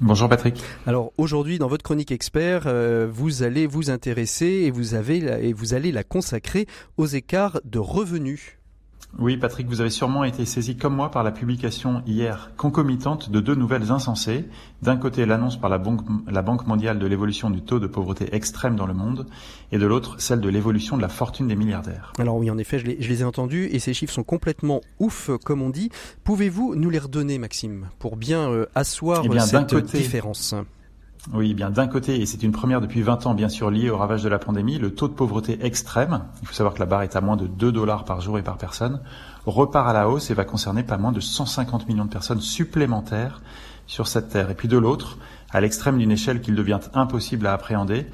[0.00, 0.60] Bonjour Patrick.
[0.86, 5.52] Alors aujourd'hui, dans votre chronique expert, euh, vous allez vous intéresser et vous, avez et
[5.52, 8.58] vous allez la consacrer aux écarts de revenus.
[9.18, 13.40] Oui, Patrick, vous avez sûrement été saisi comme moi par la publication hier concomitante de
[13.40, 14.46] deux nouvelles insensées.
[14.80, 18.34] D'un côté, l'annonce par la Banque, la Banque mondiale de l'évolution du taux de pauvreté
[18.34, 19.26] extrême dans le monde,
[19.70, 22.14] et de l'autre, celle de l'évolution de la fortune des milliardaires.
[22.18, 24.80] Alors oui, en effet, je les, je les ai entendus, et ces chiffres sont complètement
[24.98, 25.90] ouf, comme on dit.
[26.24, 30.54] Pouvez-vous nous les redonner, Maxime, pour bien euh, asseoir eh bien, cette côté, différence?
[31.32, 33.96] Oui, bien d'un côté, et c'est une première depuis 20 ans bien sûr liée au
[33.96, 37.02] ravage de la pandémie, le taux de pauvreté extrême, il faut savoir que la barre
[37.02, 39.00] est à moins de 2 dollars par jour et par personne,
[39.46, 43.40] repart à la hausse et va concerner pas moins de 150 millions de personnes supplémentaires
[43.86, 44.50] sur cette terre.
[44.50, 45.18] Et puis de l'autre,
[45.50, 48.06] à l'extrême d'une échelle qu'il devient impossible à appréhender,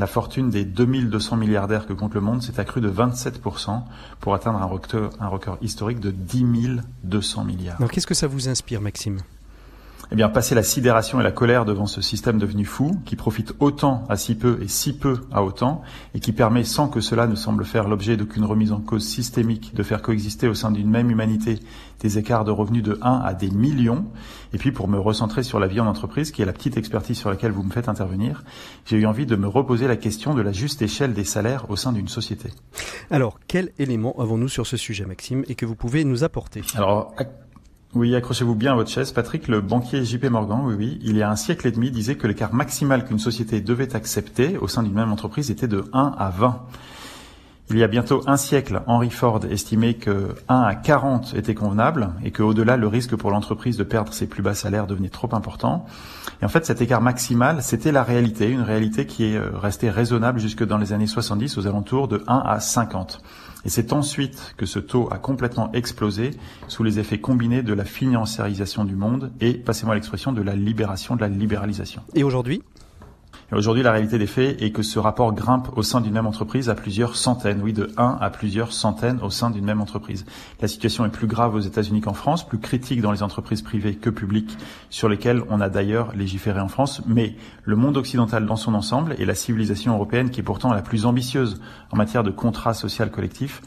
[0.00, 3.82] la fortune des 2200 milliardaires que compte le monde s'est accrue de 27%
[4.20, 7.76] pour atteindre un record, un record historique de 10 200 milliards.
[7.78, 9.18] Alors qu'est-ce que ça vous inspire, Maxime?
[10.10, 13.54] Eh bien, passer la sidération et la colère devant ce système devenu fou, qui profite
[13.60, 15.82] autant à si peu et si peu à autant,
[16.14, 19.74] et qui permet, sans que cela ne semble faire l'objet d'aucune remise en cause systémique,
[19.74, 21.60] de faire coexister au sein d'une même humanité
[22.00, 24.06] des écarts de revenus de 1 à des millions.
[24.52, 27.18] Et puis, pour me recentrer sur la vie en entreprise, qui est la petite expertise
[27.18, 28.44] sur laquelle vous me faites intervenir,
[28.86, 31.76] j'ai eu envie de me reposer la question de la juste échelle des salaires au
[31.76, 32.50] sein d'une société.
[33.10, 36.62] Alors, quel élément avons-nous sur ce sujet, Maxime, et que vous pouvez nous apporter?
[36.76, 37.14] Alors,
[37.94, 39.48] oui, accrochez-vous bien à votre chaise, Patrick.
[39.48, 42.26] Le banquier JP Morgan, oui, oui, il y a un siècle et demi, disait que
[42.26, 46.28] l'écart maximal qu'une société devait accepter au sein d'une même entreprise était de 1 à
[46.28, 46.60] 20.
[47.70, 52.10] Il y a bientôt un siècle, Henry Ford estimait que 1 à 40 était convenable
[52.24, 55.86] et qu'au-delà, le risque pour l'entreprise de perdre ses plus bas salaires devenait trop important.
[56.42, 59.90] Et en fait, cet écart maximal, c'était la réalité, une réalité qui est euh, restée
[59.90, 63.22] raisonnable jusque dans les années 70, aux alentours de 1 à 50.
[63.68, 66.30] Et c'est ensuite que ce taux a complètement explosé
[66.68, 71.16] sous les effets combinés de la financiarisation du monde et, passez-moi l'expression, de la libération,
[71.16, 72.00] de la libéralisation.
[72.14, 72.62] Et aujourd'hui
[73.50, 76.68] Aujourd'hui, la réalité des faits est que ce rapport grimpe au sein d'une même entreprise
[76.68, 80.26] à plusieurs centaines, oui, de 1 à plusieurs centaines au sein d'une même entreprise.
[80.60, 83.94] La situation est plus grave aux États-Unis qu'en France, plus critique dans les entreprises privées
[83.94, 84.58] que publiques,
[84.90, 89.14] sur lesquelles on a d'ailleurs légiféré en France, mais le monde occidental dans son ensemble
[89.18, 91.58] et la civilisation européenne, qui est pourtant la plus ambitieuse
[91.90, 93.62] en matière de contrat social collectif,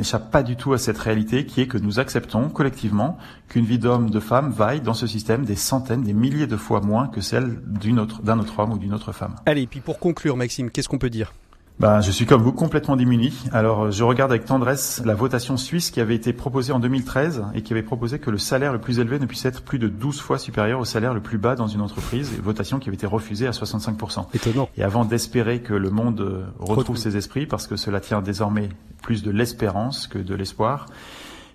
[0.00, 3.78] n'échappe pas du tout à cette réalité qui est que nous acceptons collectivement qu'une vie
[3.78, 7.20] d'homme, de femme vaille dans ce système des centaines, des milliers de fois moins que
[7.20, 9.36] celle d'un autre, autre homme ou d'une autre femme.
[9.46, 11.32] Allez, puis pour conclure, Maxime, qu'est-ce qu'on peut dire?
[11.80, 13.32] Ben, je suis comme vous complètement démuni.
[13.52, 17.62] Alors, je regarde avec tendresse la votation suisse qui avait été proposée en 2013 et
[17.62, 20.20] qui avait proposé que le salaire le plus élevé ne puisse être plus de 12
[20.20, 22.38] fois supérieur au salaire le plus bas dans une entreprise.
[22.42, 24.26] votation qui avait été refusée à 65%.
[24.34, 24.68] Étonnant.
[24.76, 26.20] Et avant d'espérer que le monde
[26.58, 28.68] retrouve, retrouve ses esprits, parce que cela tient désormais
[29.02, 30.84] plus de l'espérance que de l'espoir,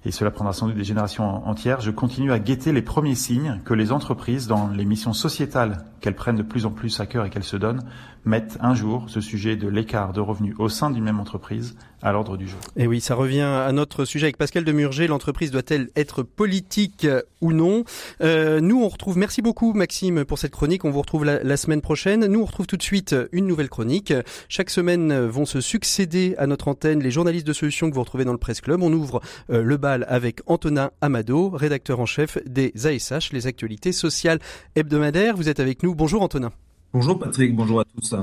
[0.05, 3.59] et cela prendra sans doute des générations entières, je continue à guetter les premiers signes
[3.65, 7.25] que les entreprises, dans les missions sociétales qu'elles prennent de plus en plus à cœur
[7.25, 7.83] et qu'elles se donnent,
[8.25, 12.11] mettent un jour ce sujet de l'écart de revenus au sein d'une même entreprise à
[12.11, 12.59] l'ordre du jour.
[12.75, 15.07] Et oui, ça revient à notre sujet avec Pascal Demurger.
[15.07, 17.07] L'entreprise doit-elle être politique
[17.41, 17.83] ou non?
[18.21, 19.17] Euh, Nous, on retrouve.
[19.17, 20.85] Merci beaucoup, Maxime, pour cette chronique.
[20.85, 22.25] On vous retrouve la, semaine prochaine.
[22.27, 24.13] Nous, on retrouve tout de suite une nouvelle chronique.
[24.49, 28.25] Chaque semaine vont se succéder à notre antenne les journalistes de solutions que vous retrouvez
[28.25, 28.83] dans le Presse Club.
[28.83, 33.91] On ouvre euh, le bal avec Antonin Amado, rédacteur en chef des ASH, les actualités
[33.91, 34.39] sociales
[34.75, 35.35] hebdomadaires.
[35.35, 35.95] Vous êtes avec nous.
[35.95, 36.51] Bonjour, Antonin.
[36.95, 37.53] Bonjour, Patrick.
[37.53, 38.15] Bonjour à tous.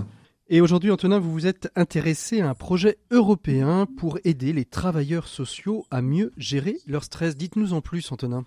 [0.49, 5.29] Et aujourd'hui, Antonin, vous vous êtes intéressé à un projet européen pour aider les travailleurs
[5.29, 7.37] sociaux à mieux gérer leur stress.
[7.37, 8.47] Dites-nous en plus, Antonin.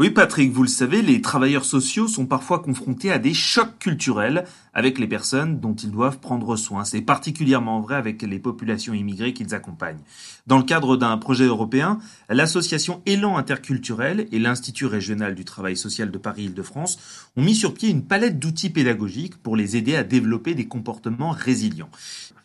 [0.00, 4.44] Oui, Patrick, vous le savez, les travailleurs sociaux sont parfois confrontés à des chocs culturels
[4.72, 6.84] avec les personnes dont ils doivent prendre soin.
[6.84, 10.00] C'est particulièrement vrai avec les populations immigrées qu'ils accompagnent.
[10.48, 16.10] Dans le cadre d'un projet européen, l'association Élan interculturel et l'Institut régional du travail social
[16.10, 16.98] de Paris-Île-de-France
[17.36, 21.30] ont mis sur pied une palette d'outils pédagogiques pour les aider à développer des comportements
[21.30, 21.90] résilients.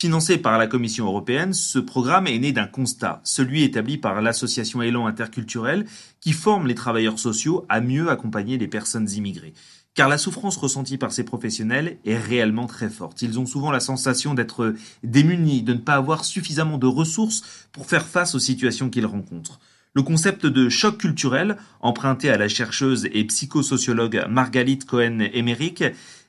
[0.00, 4.80] Financé par la Commission européenne, ce programme est né d'un constat, celui établi par l'association
[4.80, 5.84] Élan interculturel
[6.20, 9.52] qui forme les travailleurs sociaux à mieux accompagner les personnes immigrées.
[9.92, 13.20] Car la souffrance ressentie par ces professionnels est réellement très forte.
[13.20, 17.84] Ils ont souvent la sensation d'être démunis, de ne pas avoir suffisamment de ressources pour
[17.84, 19.60] faire face aux situations qu'ils rencontrent.
[19.92, 25.82] Le concept de choc culturel, emprunté à la chercheuse et psychosociologue Margalit Cohen-Emerick,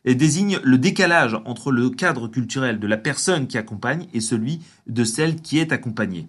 [0.03, 5.03] désigne le décalage entre le cadre culturel de la personne qui accompagne et celui de
[5.03, 6.27] celle qui est accompagnée.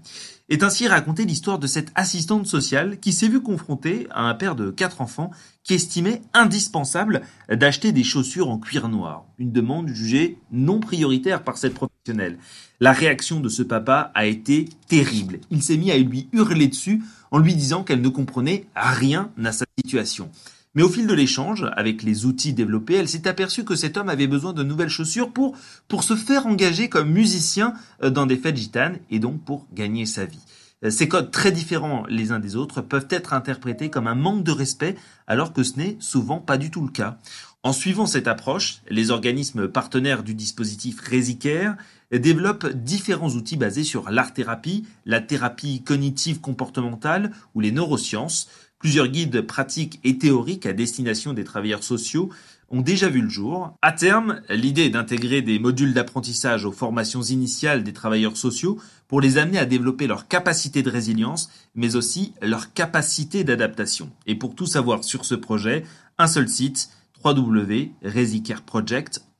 [0.52, 4.54] Est ainsi racontée l'histoire de cette assistante sociale qui s'est vue confrontée à un père
[4.54, 5.30] de quatre enfants
[5.64, 11.56] qui estimait indispensable d'acheter des chaussures en cuir noir, une demande jugée non prioritaire par
[11.56, 12.36] cette professionnelle.
[12.80, 15.38] La réaction de ce papa a été terrible.
[15.50, 19.52] Il s'est mis à lui hurler dessus en lui disant qu'elle ne comprenait rien à
[19.52, 20.28] sa situation.
[20.74, 24.08] Mais au fil de l'échange, avec les outils développés, elle s'est aperçue que cet homme
[24.08, 25.54] avait besoin de nouvelles chaussures pour,
[25.86, 30.06] pour se faire engager comme musicien euh, dans des fêtes gitanes et donc pour gagner
[30.06, 30.40] sa vie.
[30.84, 34.44] Euh, ces codes très différents les uns des autres peuvent être interprétés comme un manque
[34.44, 34.96] de respect
[35.26, 37.18] alors que ce n'est souvent pas du tout le cas.
[37.62, 41.76] En suivant cette approche, les organismes partenaires du dispositif Resicare
[42.10, 48.48] développent différents outils basés sur l'art-thérapie, la thérapie cognitive comportementale ou les neurosciences
[48.82, 52.30] Plusieurs guides pratiques et théoriques à destination des travailleurs sociaux
[52.68, 53.76] ont déjà vu le jour.
[53.80, 59.38] À terme, l'idée d'intégrer des modules d'apprentissage aux formations initiales des travailleurs sociaux pour les
[59.38, 64.10] amener à développer leur capacité de résilience, mais aussi leur capacité d'adaptation.
[64.26, 65.84] Et pour tout savoir sur ce projet,
[66.18, 66.90] un seul site,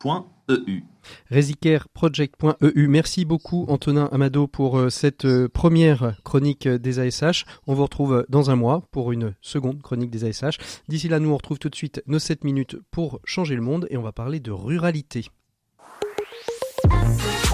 [0.04, 0.84] www.resicareproject.eu.
[1.30, 2.86] Resicareproject.eu.
[2.88, 7.44] Merci beaucoup Antonin Amado pour euh, cette euh, première chronique des ASH.
[7.66, 10.58] On vous retrouve dans un mois pour une seconde chronique des ASH.
[10.88, 13.86] D'ici là, nous on retrouve tout de suite nos 7 minutes pour changer le monde
[13.90, 15.26] et on va parler de ruralité.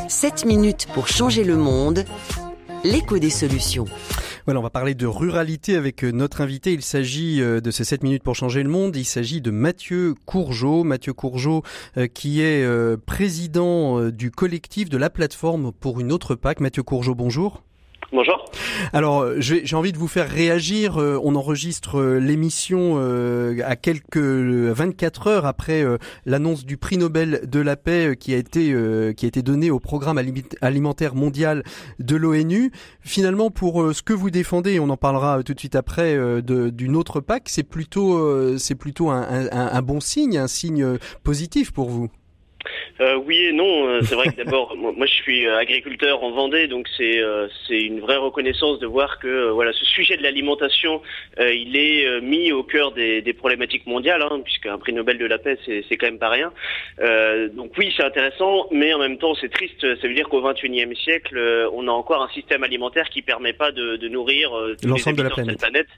[0.09, 2.05] 7 minutes pour changer le monde.
[2.85, 3.87] L'écho des solutions.
[4.49, 6.73] Voilà, on va parler de ruralité avec euh, notre invité.
[6.73, 8.97] Il s'agit euh, de ces 7 minutes pour changer le monde.
[8.97, 10.85] Il s'agit de Mathieu Courgeot.
[10.85, 11.63] Mathieu Courgeot
[11.99, 12.67] euh, qui est
[13.05, 16.61] président du collectif de la plateforme pour une autre PAC.
[16.61, 17.63] Mathieu Courgeot, bonjour.
[18.11, 18.43] Bonjour.
[18.95, 20.99] Alors, euh, j'ai envie de vous faire réagir.
[20.99, 22.97] Euh, on enregistre euh, l'émission
[23.63, 25.85] à quelques 24 heures après
[26.25, 28.75] l'annonce du prix Nobel de la paix qui a été
[29.17, 30.21] qui a été donné au programme
[30.61, 31.63] alimentaire mondial
[31.99, 32.73] de l'ONU.
[33.01, 37.21] Finalement, pour ce que vous défendez, on en parlera tout de suite après d'une autre
[37.21, 42.09] PAC, c'est plutôt c'est plutôt un, un bon signe, un signe positif pour vous.
[43.01, 43.89] Euh, oui et non.
[43.89, 47.21] Euh, c'est vrai que d'abord, moi, je suis euh, agriculteur en Vendée, donc c'est
[47.67, 51.01] c'est une vraie reconnaissance de voir que voilà ce sujet de l'alimentation,
[51.39, 55.39] il est mis au cœur des, des problématiques mondiales, hein, puisqu'un prix Nobel de la
[55.39, 56.53] paix, c'est c'est quand même pas rien.
[57.55, 59.81] donc oui, c'est intéressant, mais en même temps, c'est triste.
[59.81, 61.39] Ça veut dire qu'au XXIe siècle,
[61.73, 64.51] on a encore un système alimentaire qui permet pas de, de nourrir
[64.85, 65.89] l'ensemble de la planète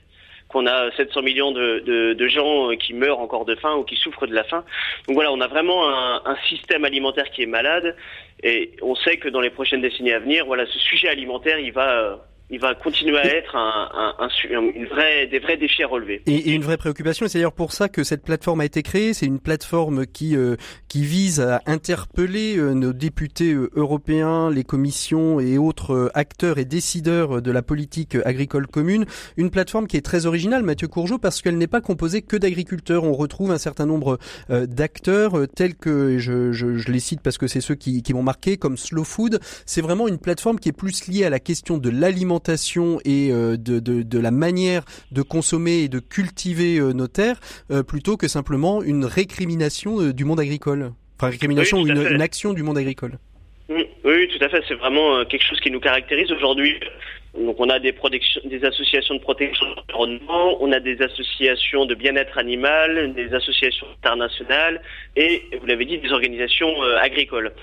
[0.51, 3.95] qu'on a 700 millions de, de, gens euh, qui meurent encore de faim ou qui
[3.95, 4.63] souffrent de la faim.
[5.07, 7.95] Donc voilà, on a vraiment un, un système alimentaire qui est malade
[8.43, 11.71] et on sait que dans les prochaines décennies à venir, voilà, ce sujet alimentaire, il
[11.71, 12.15] va euh,
[12.51, 14.27] il va continuer à être un, un,
[14.75, 16.21] une vraie, des vrais défis à relever.
[16.25, 17.25] Et, et une vraie préoccupation.
[17.29, 19.13] C'est d'ailleurs pour ça que cette plateforme a été créée.
[19.13, 20.57] C'est une plateforme qui euh,
[20.89, 26.65] qui vise à interpeller euh, nos députés euh, européens, les commissions et autres acteurs et
[26.65, 29.05] décideurs de la politique agricole commune.
[29.37, 33.05] Une plateforme qui est très originale, Mathieu Courgeot, parce qu'elle n'est pas composée que d'agriculteurs.
[33.05, 37.47] On retrouve un certain nombre d'acteurs tels que je, je, je, les cite parce que
[37.47, 39.39] c'est ceux qui, qui m'ont marqué, comme Slow Food.
[39.65, 43.57] C'est vraiment une plateforme qui est plus liée à la question de l'alimentation et euh,
[43.57, 47.39] de, de, de, la manière de consommer et de cultiver euh, nos terres,
[47.71, 50.93] euh, plutôt que simplement une récrimination du monde agricole.
[51.17, 53.19] Enfin, récrimination ou une, une, action du monde agricole.
[53.69, 54.63] Oui, oui, tout à fait.
[54.67, 56.79] C'est vraiment quelque chose qui nous caractérise aujourd'hui.
[57.37, 57.95] Donc on a des,
[58.43, 63.87] des associations de protection de l'environnement, on a des associations de bien-être animal, des associations
[64.03, 64.81] internationales
[65.15, 67.53] et, vous l'avez dit, des organisations euh, agricoles.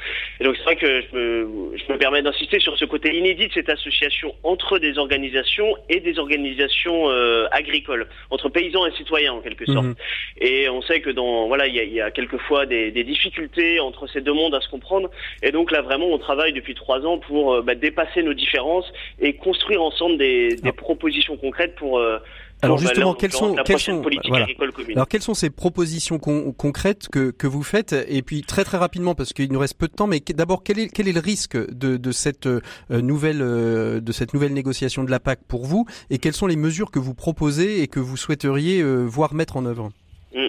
[0.41, 3.49] Et donc c'est vrai que je me, je me permets d'insister sur ce côté inédit
[3.49, 9.35] de cette association entre des organisations et des organisations euh, agricoles, entre paysans et citoyens
[9.35, 9.85] en quelque sorte.
[9.85, 9.95] Mhm.
[10.41, 13.81] Et on sait que dans voilà il y a, y a, quelquefois des, des, difficultés
[13.81, 15.11] entre ces deux mondes à se comprendre.
[15.43, 18.91] Et donc là vraiment on travaille depuis trois ans pour euh, bah, dépasser nos différences
[19.21, 22.18] et construire ensemble des, des propositions concrètes pour euh,
[22.61, 24.46] alors justement, quelles sont, quelles sont, voilà.
[24.94, 29.14] Alors quelles sont ces propositions concrètes que, que vous faites Et puis très très rapidement,
[29.14, 31.56] parce qu'il nous reste peu de temps, mais d'abord quel est, quel est le risque
[31.56, 35.86] de, de cette euh, nouvelle euh, de cette nouvelle négociation de la PAC pour vous
[36.11, 39.64] Et quelles sont les mesures que vous proposez et que vous souhaiteriez voir mettre en
[39.64, 39.90] œuvre
[40.34, 40.46] mmh.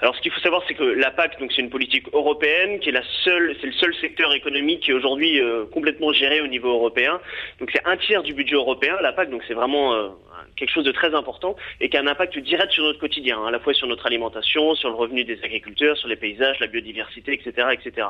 [0.00, 2.90] Alors, ce qu'il faut savoir, c'est que la PAC, donc c'est une politique européenne, qui
[2.90, 6.46] est la seule, c'est le seul secteur économique qui est aujourd'hui euh, complètement géré au
[6.46, 7.18] niveau européen.
[7.60, 9.30] Donc, c'est un tiers du budget européen, la PAC.
[9.30, 10.08] Donc, c'est vraiment euh,
[10.56, 13.46] quelque chose de très important et qui a un impact direct sur notre quotidien, hein,
[13.48, 16.66] à la fois sur notre alimentation, sur le revenu des agriculteurs, sur les paysages, la
[16.66, 18.08] biodiversité, etc., etc.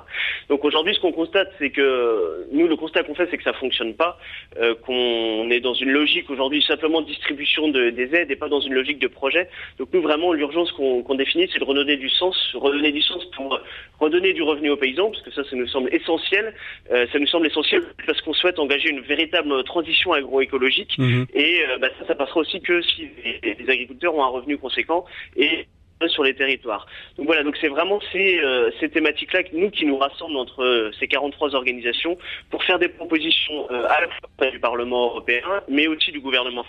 [0.49, 3.53] Donc, aujourd'hui, ce qu'on constate, c'est que nous, le constat qu'on fait, c'est que ça
[3.53, 4.19] fonctionne pas,
[4.61, 8.49] euh, qu'on est dans une logique aujourd'hui simplement de distribution de, des aides et pas
[8.49, 9.49] dans une logique de projet.
[9.79, 13.61] Donc, nous, vraiment, l'urgence qu'on définit, c'est de redonner du sens, redonner du sens pour
[14.01, 16.55] redonner du revenu aux paysans, parce que ça, ça nous semble essentiel.
[16.91, 20.97] Euh, ça nous semble essentiel parce qu'on souhaite engager une véritable transition agroécologique.
[20.99, 21.27] Mhm.
[21.35, 23.09] Et euh, bah, ça, ça passera aussi que si
[23.43, 25.05] les, agriculteurs ont un revenu conséquent
[25.37, 25.67] et
[26.09, 26.87] sur les territoires.
[27.17, 31.09] Donc voilà, donc c'est vraiment ces, euh, ces thématiques-là nous qui nous rassemblent entre ces
[31.09, 32.19] 43 organisations
[32.51, 36.67] pour faire des propositions à la fois du Parlement européen, mais aussi du gouvernement.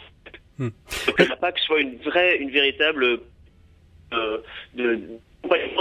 [0.58, 0.70] Hmm.
[1.16, 3.20] Que la PAC soit une vraie, une véritable
[4.14, 4.38] euh,
[4.76, 5.00] de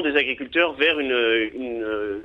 [0.03, 1.07] des agriculteurs vers une,
[1.55, 2.20] une euh.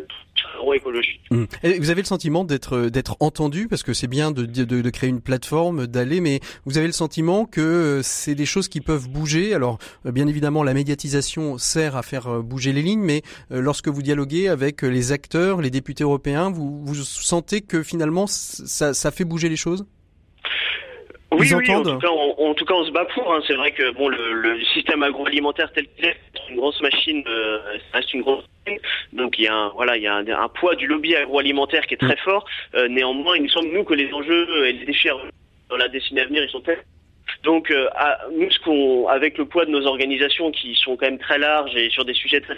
[1.32, 1.47] Hum.
[1.64, 5.10] Vous avez le sentiment d'être d'être entendu parce que c'est bien de, de, de, créer
[5.10, 9.10] une plateforme, d'aller, mais vous avez le sentiment que euh, c'est des choses qui peuvent
[9.10, 9.54] bouger?
[9.54, 14.47] Alors bien évidemment, la médiatisation sert à faire bouger les lignes, mais lorsque vous dialoguez
[14.49, 19.49] avec les acteurs, les députés européens, vous, vous sentez que finalement ça, ça fait bouger
[19.49, 19.86] les choses?
[21.34, 23.34] Oui, oui, en tout, cas, on, en tout cas, on se bat pour.
[23.34, 23.42] Hein.
[23.48, 27.24] C'est vrai que bon, le, le système agroalimentaire tel qu'il est, c'est une grosse machine,
[27.28, 27.60] euh,
[27.92, 28.44] ça reste une grosse
[29.14, 31.96] donc il y a un, voilà, il y a un, poids du lobby agroalimentaire qui
[31.96, 32.24] est très mm.
[32.24, 32.46] fort.
[32.76, 35.10] Euh, néanmoins, il nous semble nous que les enjeux et les défis
[35.70, 36.84] dans la décennie à venir, ils sont tels.
[37.44, 41.08] Donc, euh, à, nous, ce qu'on, avec le poids de nos organisations qui sont quand
[41.08, 42.56] même très larges et sur des sujets très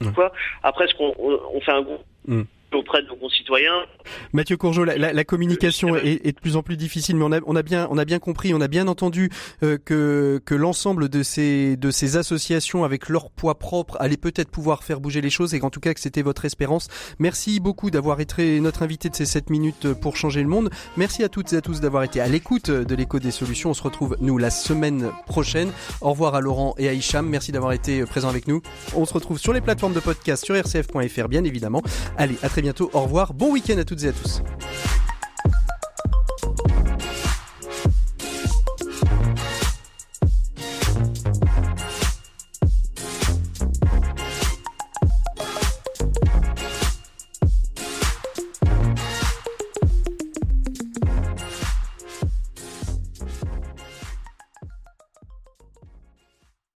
[0.00, 0.12] mm.
[0.14, 0.32] quoi.
[0.62, 2.04] Après, ce qu'on on, fait un groupe.
[2.26, 2.42] Mm
[2.74, 3.84] auprès de nos concitoyens.
[4.32, 7.32] Mathieu Courgeot, la, la, la communication est, est, de plus en plus difficile, mais on
[7.32, 9.30] a, on a bien, on a bien compris, on a bien entendu
[9.62, 14.50] euh, que, que l'ensemble de ces, de ces associations avec leur poids propre allaient peut-être
[14.50, 16.88] pouvoir faire bouger les choses et qu'en tout cas que c'était votre espérance.
[17.18, 20.70] Merci beaucoup d'avoir été notre invité de ces 7 minutes pour changer le monde.
[20.96, 23.70] Merci à toutes et à tous d'avoir été à l'écoute de l'écho des solutions.
[23.70, 25.72] On se retrouve nous la semaine prochaine.
[26.00, 27.28] Au revoir à Laurent et à Hicham.
[27.28, 28.62] Merci d'avoir été présents avec nous.
[28.94, 31.82] On se retrouve sur les plateformes de podcast sur rcf.fr bien évidemment.
[32.16, 32.90] Allez, à bientôt.
[32.92, 33.34] Au revoir.
[33.34, 34.42] Bon week-end à toutes et à tous.